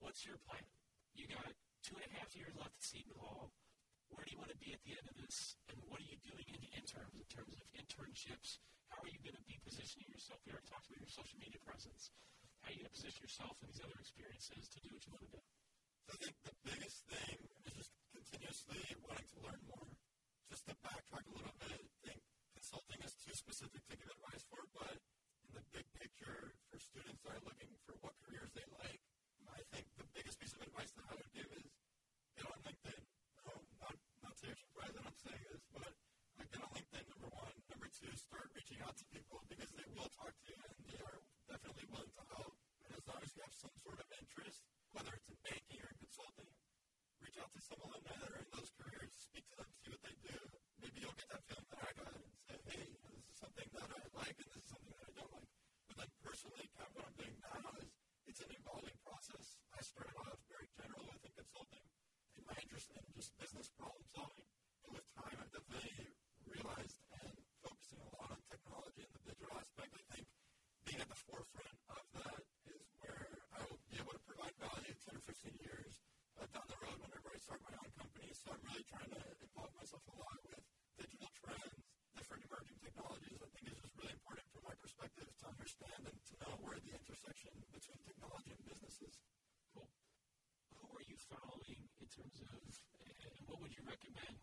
what's 0.00 0.24
your 0.24 0.40
plan? 0.48 0.64
You 1.12 1.28
got 1.28 1.52
two 1.84 1.96
and 2.00 2.04
a 2.08 2.12
half 2.16 2.32
years 2.32 2.56
left 2.56 2.72
at 2.72 2.84
Seton 2.84 3.16
Hall. 3.20 3.52
Where 4.08 4.24
do 4.24 4.32
you 4.32 4.40
want 4.40 4.52
to 4.54 4.60
be 4.60 4.72
at 4.72 4.80
the 4.86 4.94
end 4.96 5.06
of 5.10 5.16
this? 5.20 5.58
And 5.68 5.76
what 5.90 6.00
are 6.00 6.08
you 6.08 6.16
doing 6.24 6.46
in 6.48 6.60
the 6.60 6.72
interim 6.72 7.12
in 7.18 7.26
terms 7.28 7.58
of 7.60 7.66
internships? 7.76 8.62
How 8.88 9.02
are 9.04 9.10
you 9.10 9.20
going 9.20 9.36
to 9.36 9.46
be 9.48 9.58
positioning 9.60 10.08
yourself? 10.08 10.40
We 10.46 10.54
already 10.54 10.70
talked 10.70 10.86
about 10.88 11.02
your 11.02 11.12
social 11.12 11.36
media 11.36 11.60
presence. 11.60 12.14
How 12.62 12.70
are 12.70 12.72
you 12.72 12.80
going 12.80 12.92
to 12.92 12.96
position 12.96 13.20
yourself 13.20 13.58
in 13.60 13.68
these 13.68 13.82
other 13.84 13.98
experiences 14.00 14.70
to 14.72 14.78
do 14.80 14.88
what 14.94 15.02
you 15.04 15.12
want 15.12 15.24
to 15.28 15.32
do? 15.34 15.42
So 16.06 16.08
I 16.14 16.18
think 16.24 16.34
the 16.46 16.56
biggest 16.64 16.98
thing 17.10 17.36
is 17.68 17.72
just 17.74 17.92
continuously 18.14 18.80
wanting 19.04 19.28
to 19.34 19.38
learn 19.44 19.60
more. 19.68 19.90
Just 20.48 20.64
to 20.70 20.74
backtrack 20.80 21.26
a 21.28 21.34
little 21.34 21.56
bit, 21.58 21.80
I 21.82 21.98
think 22.06 22.20
consulting 22.54 23.00
is 23.02 23.12
too 23.18 23.34
specific 23.34 23.82
to 23.90 23.94
give 23.98 24.08
advice 24.08 24.44
for, 24.46 24.62
but 24.78 24.96
in 25.44 25.50
the 25.58 25.64
big 25.74 25.86
picture, 25.98 26.53
for 26.74 26.82
students 26.82 27.22
that 27.22 27.38
are 27.38 27.46
looking 27.46 27.70
for 27.86 27.94
what 28.02 28.18
careers 28.26 28.50
they 28.50 28.66
like, 28.82 28.98
I 29.46 29.62
think 29.70 29.86
the 29.94 30.10
biggest 30.10 30.42
piece 30.42 30.50
of 30.58 30.66
advice 30.66 30.90
that 30.98 31.06
I 31.06 31.14
would 31.14 31.30
give 31.30 31.46
is 31.54 31.70
get 32.34 32.50
on 32.50 32.58
LinkedIn. 32.66 32.98
No, 33.46 33.54
not, 33.78 33.94
not 34.26 34.34
to 34.42 34.50
your 34.50 34.58
surprise 34.58 34.90
that 34.90 35.06
I'm 35.06 35.14
saying 35.22 35.38
this, 35.54 35.62
but 35.70 35.86
like 36.34 36.50
get 36.50 36.66
on 36.66 36.74
LinkedIn, 36.74 37.06
number 37.14 37.30
one. 37.30 37.54
Number 37.70 37.86
two, 37.94 38.10
start 38.18 38.50
reaching 38.58 38.82
out 38.82 38.98
to 38.98 39.06
people 39.14 39.38
because 39.46 39.70
they 39.70 39.86
will 39.94 40.10
talk 40.18 40.34
to 40.34 40.46
you 40.50 40.58
and 40.66 40.82
they 40.90 40.98
are 40.98 41.22
definitely 41.46 41.86
willing 41.94 42.10
to 42.10 42.24
help. 42.34 42.58
And 42.82 42.90
as 42.90 43.04
long 43.06 43.22
as 43.22 43.30
you 43.38 43.40
have 43.46 43.54
some 43.54 43.74
sort 43.86 44.02
of 44.02 44.06
interest, 44.10 44.58
whether 44.90 45.14
it's 45.14 45.30
in 45.30 45.38
banking 45.46 45.78
or 45.78 45.94
in 45.94 45.98
consulting, 46.02 46.50
reach 47.22 47.38
out 47.38 47.54
to 47.54 47.62
someone 47.62 48.02
that 48.02 48.18
are 48.18 48.34
in 48.42 48.50
those 48.50 48.74
careers, 48.82 49.14
speak 49.14 49.46
to 49.54 49.62
them, 49.62 49.70
see 49.78 49.94
what 49.94 50.02
they 50.02 50.16
do. 50.26 50.34
Maybe 50.82 51.06
you'll 51.06 51.14
get 51.22 51.30
that 51.38 51.46
feeling 51.46 51.70
that 51.70 51.86
I 51.86 51.90
got 51.94 52.10
and 52.18 52.34
say, 52.50 52.58
hey, 52.66 52.98
this 53.14 53.30
is 53.30 53.38
something 53.38 53.68
that 53.78 53.86
I 53.94 54.02
like 54.10 54.34
and 54.42 54.48
this 54.50 54.58
is 54.58 54.70
something 54.74 54.90
that 54.90 55.06
I 55.06 55.14
don't 55.14 55.30
like. 55.38 55.54
But 55.94 56.10
then 56.10 56.10
personally, 56.26 56.66
kind 56.74 56.90
of 56.90 56.94
what 56.98 57.06
I'm 57.06 57.14
doing 57.14 57.38
now 57.38 57.70
is 57.78 57.86
it's 58.26 58.42
an 58.42 58.50
evolving 58.50 58.98
process. 59.06 59.46
I 59.70 59.80
started 59.86 60.16
off 60.18 60.42
very 60.50 60.66
general 60.74 61.06
within 61.06 61.30
consulting 61.38 61.86
and 62.34 62.42
my 62.50 62.56
interest 62.58 62.90
in 62.90 62.98
just 63.14 63.30
business 63.38 63.70
problem 63.78 64.02
solving. 64.10 64.48
And 64.82 64.90
with 64.90 65.06
time, 65.14 65.38
I've 65.38 65.54
definitely 65.54 66.10
realized 66.50 66.98
and 67.14 67.36
focusing 67.62 68.02
a 68.02 68.10
lot 68.18 68.34
on 68.34 68.40
technology 68.50 69.06
and 69.06 69.12
the 69.14 69.22
digital 69.22 69.54
aspect. 69.54 69.92
I 69.94 70.02
think 70.10 70.26
being 70.82 70.98
at 70.98 71.10
the 71.14 71.20
forefront 71.30 71.78
of 71.94 72.04
that 72.18 72.42
is 72.74 72.82
where 72.98 73.30
I 73.54 73.62
will 73.70 73.78
be 73.86 73.94
able 74.02 74.18
to 74.18 74.24
provide 74.26 74.54
value 74.58 74.98
10 74.98 75.14
or 75.14 75.24
15 75.30 75.62
years 75.62 75.92
uh, 76.42 76.50
down 76.50 76.66
the 76.66 76.78
road 76.82 76.98
whenever 77.06 77.30
I 77.30 77.38
start 77.38 77.62
my 77.62 77.76
own 77.78 77.92
company. 77.94 78.34
So 78.34 78.43
I'm 78.54 78.62
really 78.70 78.86
trying 78.86 79.10
to 79.10 79.18
involve 79.42 79.74
myself 79.74 80.06
a 80.06 80.14
lot 80.14 80.38
with 80.46 80.62
digital 80.94 81.26
trends, 81.42 81.74
different 82.14 82.46
emerging 82.46 82.78
technologies. 82.86 83.38
I 83.42 83.50
think 83.50 83.66
it's 83.66 83.82
just 83.82 83.94
really 83.98 84.14
important 84.14 84.46
from 84.54 84.62
my 84.62 84.76
perspective 84.78 85.26
to 85.26 85.44
understand 85.50 86.00
and 86.06 86.14
to 86.14 86.34
know 86.38 86.54
where 86.62 86.78
the 86.78 86.94
intersection 86.94 87.50
between 87.74 87.98
technology 88.06 88.54
and 88.54 88.62
business 88.62 89.10
is. 89.10 89.14
Cool. 89.74 89.90
Who 90.70 90.86
are 90.86 91.02
you 91.02 91.18
following 91.26 91.82
in 91.98 92.06
terms 92.14 92.38
of, 92.46 92.62
and 92.62 93.42
what 93.50 93.58
would 93.58 93.74
you 93.74 93.82
recommend 93.90 94.38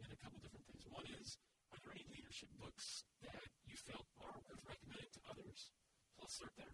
in 0.00 0.08
a 0.08 0.16
couple 0.16 0.40
different 0.40 0.64
things? 0.72 0.88
One 0.88 1.04
is, 1.20 1.36
are 1.76 1.78
there 1.84 1.92
any 1.92 2.08
leadership 2.08 2.48
books 2.56 3.04
that 3.20 3.44
you 3.68 3.76
felt 3.84 4.08
are 4.24 4.32
worth 4.48 4.64
recommending 4.64 5.12
to 5.12 5.20
others? 5.28 5.76
So 6.16 6.24
let's 6.24 6.40
start 6.40 6.56
there. 6.56 6.72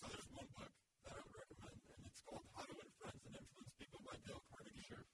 So 0.00 0.08
there's 0.08 0.32
one 0.32 0.48
book 0.56 0.72
that 1.04 1.12
I 1.12 1.20
would 1.20 1.36
recommend, 1.36 1.76
and 1.92 2.08
it's 2.08 2.24
called 2.24 2.48
How 2.56 2.64
to 2.64 2.72
Win 2.72 2.88
Friends 2.96 3.20
and 3.28 3.36
Influence 3.36 3.76
People 3.76 4.00
by 4.00 4.16
Dale 4.24 4.40
Carnegie. 4.48 4.88
Sure. 4.88 5.04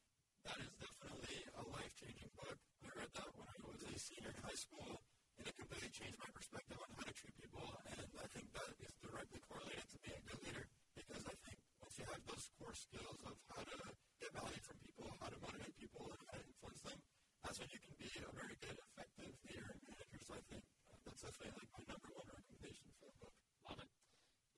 That 0.47 0.63
is 0.63 0.71
definitely 0.79 1.43
a 1.59 1.63
life-changing 1.75 2.31
book. 2.39 2.55
I 2.87 2.89
read 2.95 3.11
that 3.19 3.31
when 3.35 3.51
I 3.51 3.59
was 3.67 3.83
a 3.83 3.99
senior 3.99 4.31
in 4.31 4.39
high 4.47 4.55
school, 4.55 4.87
and 4.87 5.43
it 5.43 5.59
completely 5.59 5.91
changed 5.91 6.23
my 6.23 6.31
perspective 6.31 6.79
on 6.79 6.87
how 6.95 7.03
to 7.03 7.11
treat 7.19 7.35
people. 7.35 7.67
And 7.91 7.99
I 8.15 8.27
think 8.31 8.47
that 8.55 8.71
is 8.79 8.95
directly 9.03 9.43
correlated 9.43 9.91
to 9.91 9.99
being 10.07 10.23
a 10.23 10.27
good 10.31 10.39
leader, 10.47 10.65
because 10.95 11.27
I 11.27 11.35
think 11.43 11.59
once 11.83 11.99
you 11.99 12.07
have 12.07 12.16
those 12.27 12.51
core 12.59 12.75
skills 12.75 13.19
of 13.27 13.35
how 13.55 13.63
to 13.63 13.77
get 14.19 14.31
value 14.35 14.63
from 14.67 14.77
people, 14.83 15.07
how 15.23 15.31
to 15.31 15.39
motivate 15.39 15.75
people, 15.79 16.11
and 16.11 16.21
how 16.27 16.35
to 16.35 16.43
influence 16.43 16.83
them, 16.83 16.99
that's 17.43 17.59
when 17.63 17.71
you 17.71 17.81
can 17.81 17.95
be 17.97 18.11
a 18.19 18.31
very 18.35 18.57
good, 18.59 18.75
effective 18.75 19.33
leader 19.47 19.69
and 19.71 19.81
manager. 19.87 20.19
So 20.27 20.35
I 20.35 20.43
think 20.51 20.65
uh, 20.91 20.99
that's 21.07 21.23
definitely 21.23 21.55
like 21.55 21.71
my 21.71 21.83
number 21.87 22.11
one 22.11 22.27
recommendation 22.27 22.91
for 22.99 23.07
the 23.07 23.17
book. 23.23 23.35
Love 23.71 23.79
it. 23.79 23.91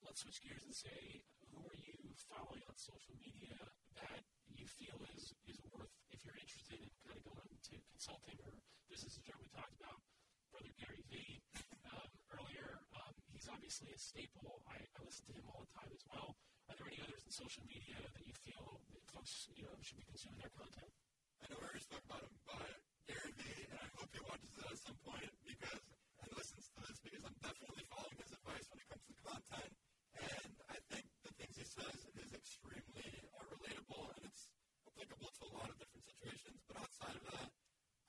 Let's 0.01 0.25
switch 0.25 0.41
gears 0.41 0.65
and 0.65 0.73
say, 0.73 1.21
who 1.53 1.61
are 1.61 1.81
you 1.85 1.97
following 2.33 2.65
on 2.65 2.77
social 2.81 3.15
media 3.21 3.53
that 4.01 4.25
you 4.49 4.65
feel 4.65 4.97
is, 5.13 5.37
is 5.45 5.61
worth, 5.69 5.93
if 6.09 6.25
you're 6.25 6.39
interested 6.41 6.81
in 6.81 6.89
kind 7.05 7.21
of 7.21 7.23
going 7.29 7.49
into 7.53 7.77
consulting 7.93 8.41
or 8.49 8.57
business 8.89 9.21
as 9.21 9.25
we 9.29 9.29
talked 9.53 9.77
about, 9.77 10.01
Brother 10.49 10.73
Gary 10.81 11.05
Vee 11.13 11.45
um, 11.93 12.09
earlier. 12.33 12.81
Um, 12.97 13.13
he's 13.37 13.49
obviously 13.53 13.93
a 13.93 14.01
staple. 14.01 14.65
I, 14.65 14.81
I 14.81 14.99
listen 15.05 15.29
to 15.29 15.37
him 15.37 15.45
all 15.53 15.61
the 15.69 15.73
time 15.77 15.93
as 15.93 16.01
well. 16.09 16.33
Are 16.69 16.77
there 16.77 16.89
any 16.89 17.01
others 17.03 17.25
in 17.25 17.33
social 17.33 17.65
media 17.67 17.97
that 17.99 18.25
you 18.25 18.35
feel 18.45 18.81
that 18.93 19.03
folks 19.13 19.49
you 19.57 19.65
know 19.65 19.75
should 19.81 19.99
be 19.99 20.07
consuming 20.09 20.41
their 20.45 20.53
content? 20.55 20.93
I 21.41 21.49
know 21.49 21.57
we 21.59 21.67
already 21.67 21.85
spoke 21.85 22.05
about 22.05 22.23
him, 22.23 22.35
but 22.45 22.73
Gary 23.09 23.33
Vee, 23.41 23.65
and 23.73 23.79
I 23.81 23.89
hope 23.97 24.11
he 24.13 24.21
watches 24.21 24.53
it 24.53 24.67
at 24.69 24.79
some 24.85 24.99
point 25.07 25.33
because 25.49 25.83
and 26.23 26.31
listens 26.37 26.67
to 26.75 26.79
this 26.85 26.99
because 27.01 27.23
I'm 27.25 27.39
definitely 27.41 27.85
following 27.89 28.19
his 28.21 28.33
advice 28.35 28.67
when 28.69 28.79
it 28.83 28.89
comes 28.91 29.05
to 29.09 29.15
content. 29.25 29.73
And 30.19 30.53
I 30.69 30.79
think 30.93 31.05
the 31.25 31.33
things 31.39 31.55
he 31.57 31.67
says 31.67 31.97
is 32.21 32.31
extremely 32.37 33.09
uh, 33.33 33.45
relatable 33.49 34.05
and 34.19 34.23
it's 34.29 34.53
applicable 34.93 35.31
to 35.31 35.43
a 35.49 35.53
lot 35.57 35.69
of 35.73 35.77
different 35.79 36.05
situations. 36.05 36.59
But 36.69 36.85
outside 36.85 37.17
of 37.17 37.25
that, 37.33 37.49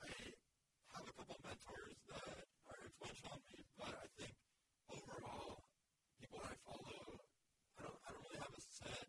I 0.03 0.09
have 0.99 1.05
a 1.07 1.13
couple 1.15 1.37
mentors 1.45 1.97
that 2.11 2.43
are 2.67 2.79
influential 2.81 3.29
on 3.29 3.41
me, 3.47 3.59
but 3.79 3.93
I 3.93 4.07
think 4.19 4.33
overall, 4.89 5.63
people 6.19 6.43
that 6.43 6.51
I 6.51 6.57
follow, 6.65 6.99
I 7.77 7.87
don't, 7.87 7.99
I 8.03 8.07
don't 8.09 8.23
really 8.25 8.41
have 8.41 8.51
a 8.57 8.61
set 8.73 9.05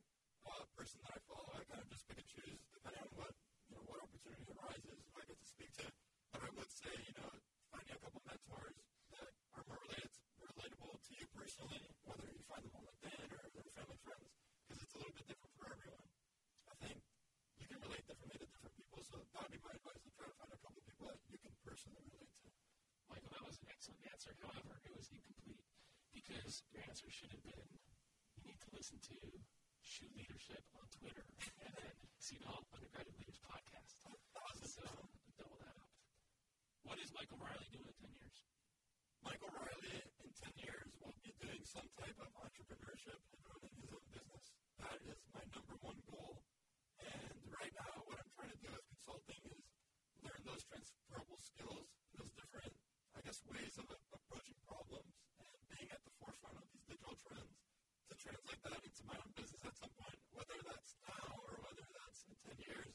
uh, 0.47 0.65
person 0.81 0.97
that 1.05 1.12
I 1.12 1.21
follow. 1.29 1.53
I 1.53 1.61
kind 1.69 1.85
of 1.85 1.93
just 1.93 2.09
pick 2.09 2.25
and 2.25 2.31
choose 2.33 2.57
depending 2.73 3.05
on 3.05 3.12
what 3.21 3.37
you 3.69 3.77
know 3.77 3.85
what 3.85 4.01
opportunity 4.01 4.49
arises 4.49 4.97
who 4.97 5.12
I 5.12 5.29
get 5.29 5.37
to 5.37 5.49
speak 5.53 5.73
to. 5.77 5.87
But 6.33 6.40
I 6.40 6.49
would 6.57 6.73
say, 6.73 6.95
you 7.05 7.14
know, 7.21 7.29
finding 7.69 7.93
a 7.93 8.01
couple 8.01 8.25
mentors 8.25 8.81
that 9.12 9.29
are 9.29 9.64
more 9.69 9.77
related 9.77 10.09
relatable 10.40 10.97
to 10.97 11.12
you 11.21 11.27
personally, 11.37 11.85
whether 12.09 12.25
you 12.33 12.40
find 12.49 12.64
them 12.64 12.73
on 12.81 12.88
LinkedIn 12.88 13.29
or 13.29 13.45
they're 13.53 13.73
family 13.77 14.01
friends, 14.09 14.33
because 14.64 14.81
it's 14.81 14.95
a 14.97 14.99
little 15.05 15.16
bit 15.21 15.27
different 15.29 15.53
for 15.53 15.64
everyone. 15.69 16.09
I 16.64 16.75
think 16.81 16.97
you 17.61 17.66
can 17.69 17.79
relate 17.85 18.05
differently 18.09 18.40
to 18.40 18.49
different 18.49 18.73
people, 18.81 19.01
so 19.05 19.16
that 19.21 19.40
would 19.45 19.53
be 19.53 19.61
my 19.61 19.77
advice 19.77 20.01
to 20.01 20.11
try 20.16 20.27
to 20.33 20.37
find 20.40 20.49
a 20.49 20.61
couple 20.64 20.81
people 20.81 21.05
that 21.12 21.21
you 21.29 21.38
can 21.45 21.53
personally 21.61 22.05
relate 22.09 22.33
to. 22.40 22.49
Michael, 23.12 23.33
that 23.37 23.45
was 23.45 23.61
an 23.61 23.69
excellent 23.69 24.01
answer. 24.09 24.33
However, 24.40 24.81
it 24.81 24.97
was 24.97 25.12
incomplete 25.12 25.61
because 26.16 26.64
your 26.73 26.81
answer 26.88 27.09
should 27.12 27.37
have 27.37 27.45
been 27.45 27.69
you 27.69 28.49
need 28.49 28.61
to 28.64 28.71
listen 28.73 28.97
to 28.97 29.21
Shoe 30.01 30.17
Leadership 30.17 30.65
on 30.81 30.89
Twitter 30.97 31.29
and 31.61 31.73
then 31.77 31.93
Seton 32.17 32.65
Undergraduate 32.73 33.21
Leaders 33.21 33.37
Podcast. 33.45 34.01
So 34.01 34.09
double 35.37 35.61
that 35.61 35.77
up. 35.77 35.93
What 36.89 36.97
is 37.05 37.13
Michael 37.13 37.37
Riley 37.37 37.69
doing 37.69 37.85
in 37.85 37.97
10 38.01 38.09
years? 38.17 38.41
Michael 39.21 39.53
Riley 39.53 40.01
in 40.25 40.31
10 40.33 40.57
years 40.57 40.89
will 41.05 41.13
be 41.21 41.37
doing 41.37 41.61
some 41.69 41.85
type 42.01 42.17
of 42.17 42.33
entrepreneurship 42.33 43.21
and 43.29 43.45
running 43.45 43.77
his 43.77 43.93
own 43.93 44.01
business. 44.09 44.57
That 44.81 44.97
is 45.05 45.21
my 45.37 45.45
number 45.53 45.77
one 45.85 46.01
goal. 46.09 46.49
And 47.05 47.37
right 47.61 47.75
now, 47.77 48.01
what 48.09 48.25
I'm 48.25 48.33
trying 48.41 48.57
to 48.57 48.61
do 48.65 48.73
with 48.73 48.85
consulting 48.97 49.53
is 49.53 49.69
learn 50.25 50.41
those 50.49 50.65
transferable 50.65 51.37
skills, 51.45 51.93
those 52.17 52.33
different, 52.41 52.73
I 53.13 53.21
guess, 53.21 53.45
ways 53.53 53.77
of 53.77 53.85
approaching 54.17 54.57
problems 54.65 55.13
and 55.37 55.61
being 55.69 55.93
at 55.93 56.01
the 56.09 56.13
forefront 56.17 56.57
of 56.57 56.65
these 56.73 56.89
digital 56.89 57.21
trends 57.21 57.53
to 58.09 58.15
translate 58.31 58.62
that 58.62 58.79
into 58.87 59.03
my 59.11 59.19
own 59.19 59.33
business 59.35 59.59
at 59.66 59.75
some 59.75 59.90
point, 59.99 60.14
whether 60.31 60.55
that's 60.62 60.95
now 61.03 61.35
or 61.51 61.59
whether 61.66 61.83
that's 61.83 62.23
in 62.31 62.35
10 62.47 62.62
years. 62.62 62.95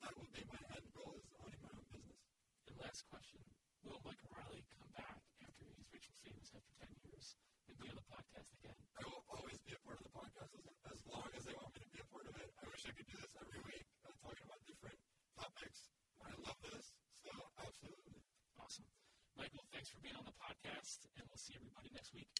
That 0.00 0.16
will 0.16 0.30
be 0.32 0.40
my 0.48 0.56
end 0.72 0.88
goal 0.96 1.12
is 1.20 1.28
owning 1.36 1.60
my 1.60 1.68
own 1.68 1.84
business. 1.92 2.24
And 2.64 2.80
last 2.80 3.04
question, 3.12 3.44
will 3.84 4.00
Michael 4.08 4.32
Riley 4.32 4.64
come 4.72 4.88
back 4.96 5.20
after 5.44 5.68
he's 5.68 5.84
reached 5.92 6.16
famous 6.24 6.48
after 6.56 6.72
10 6.80 6.96
years 7.04 7.36
and 7.68 7.76
be 7.76 7.92
on 7.92 7.96
the 8.00 8.08
podcast 8.08 8.48
again? 8.56 8.78
I 8.96 9.04
will 9.04 9.24
always 9.36 9.60
be 9.68 9.76
a 9.76 9.80
part 9.84 10.00
of 10.00 10.08
the 10.08 10.14
podcast 10.16 10.56
as, 10.56 10.64
as 10.96 11.00
long 11.12 11.28
as 11.36 11.44
they 11.44 11.52
want 11.60 11.68
me 11.76 11.84
to 11.84 11.90
be 11.92 12.00
a 12.00 12.08
part 12.08 12.24
of 12.24 12.34
it. 12.40 12.48
I 12.56 12.64
wish 12.72 12.88
I 12.88 12.92
could 12.96 13.08
do 13.12 13.20
this 13.20 13.36
every 13.36 13.60
week, 13.68 13.84
uh, 14.08 14.16
talking 14.24 14.48
about 14.48 14.64
different 14.64 14.96
topics. 15.36 15.92
I 16.24 16.32
love 16.40 16.56
this, 16.64 16.96
so 17.20 17.28
absolutely. 17.60 18.16
Awesome. 18.56 18.88
Michael, 19.36 19.68
thanks 19.76 19.92
for 19.92 20.00
being 20.00 20.16
on 20.16 20.24
the 20.24 20.36
podcast, 20.40 21.04
and 21.20 21.28
we'll 21.28 21.36
see 21.36 21.52
everybody 21.52 21.92
next 21.92 22.16
week. 22.16 22.32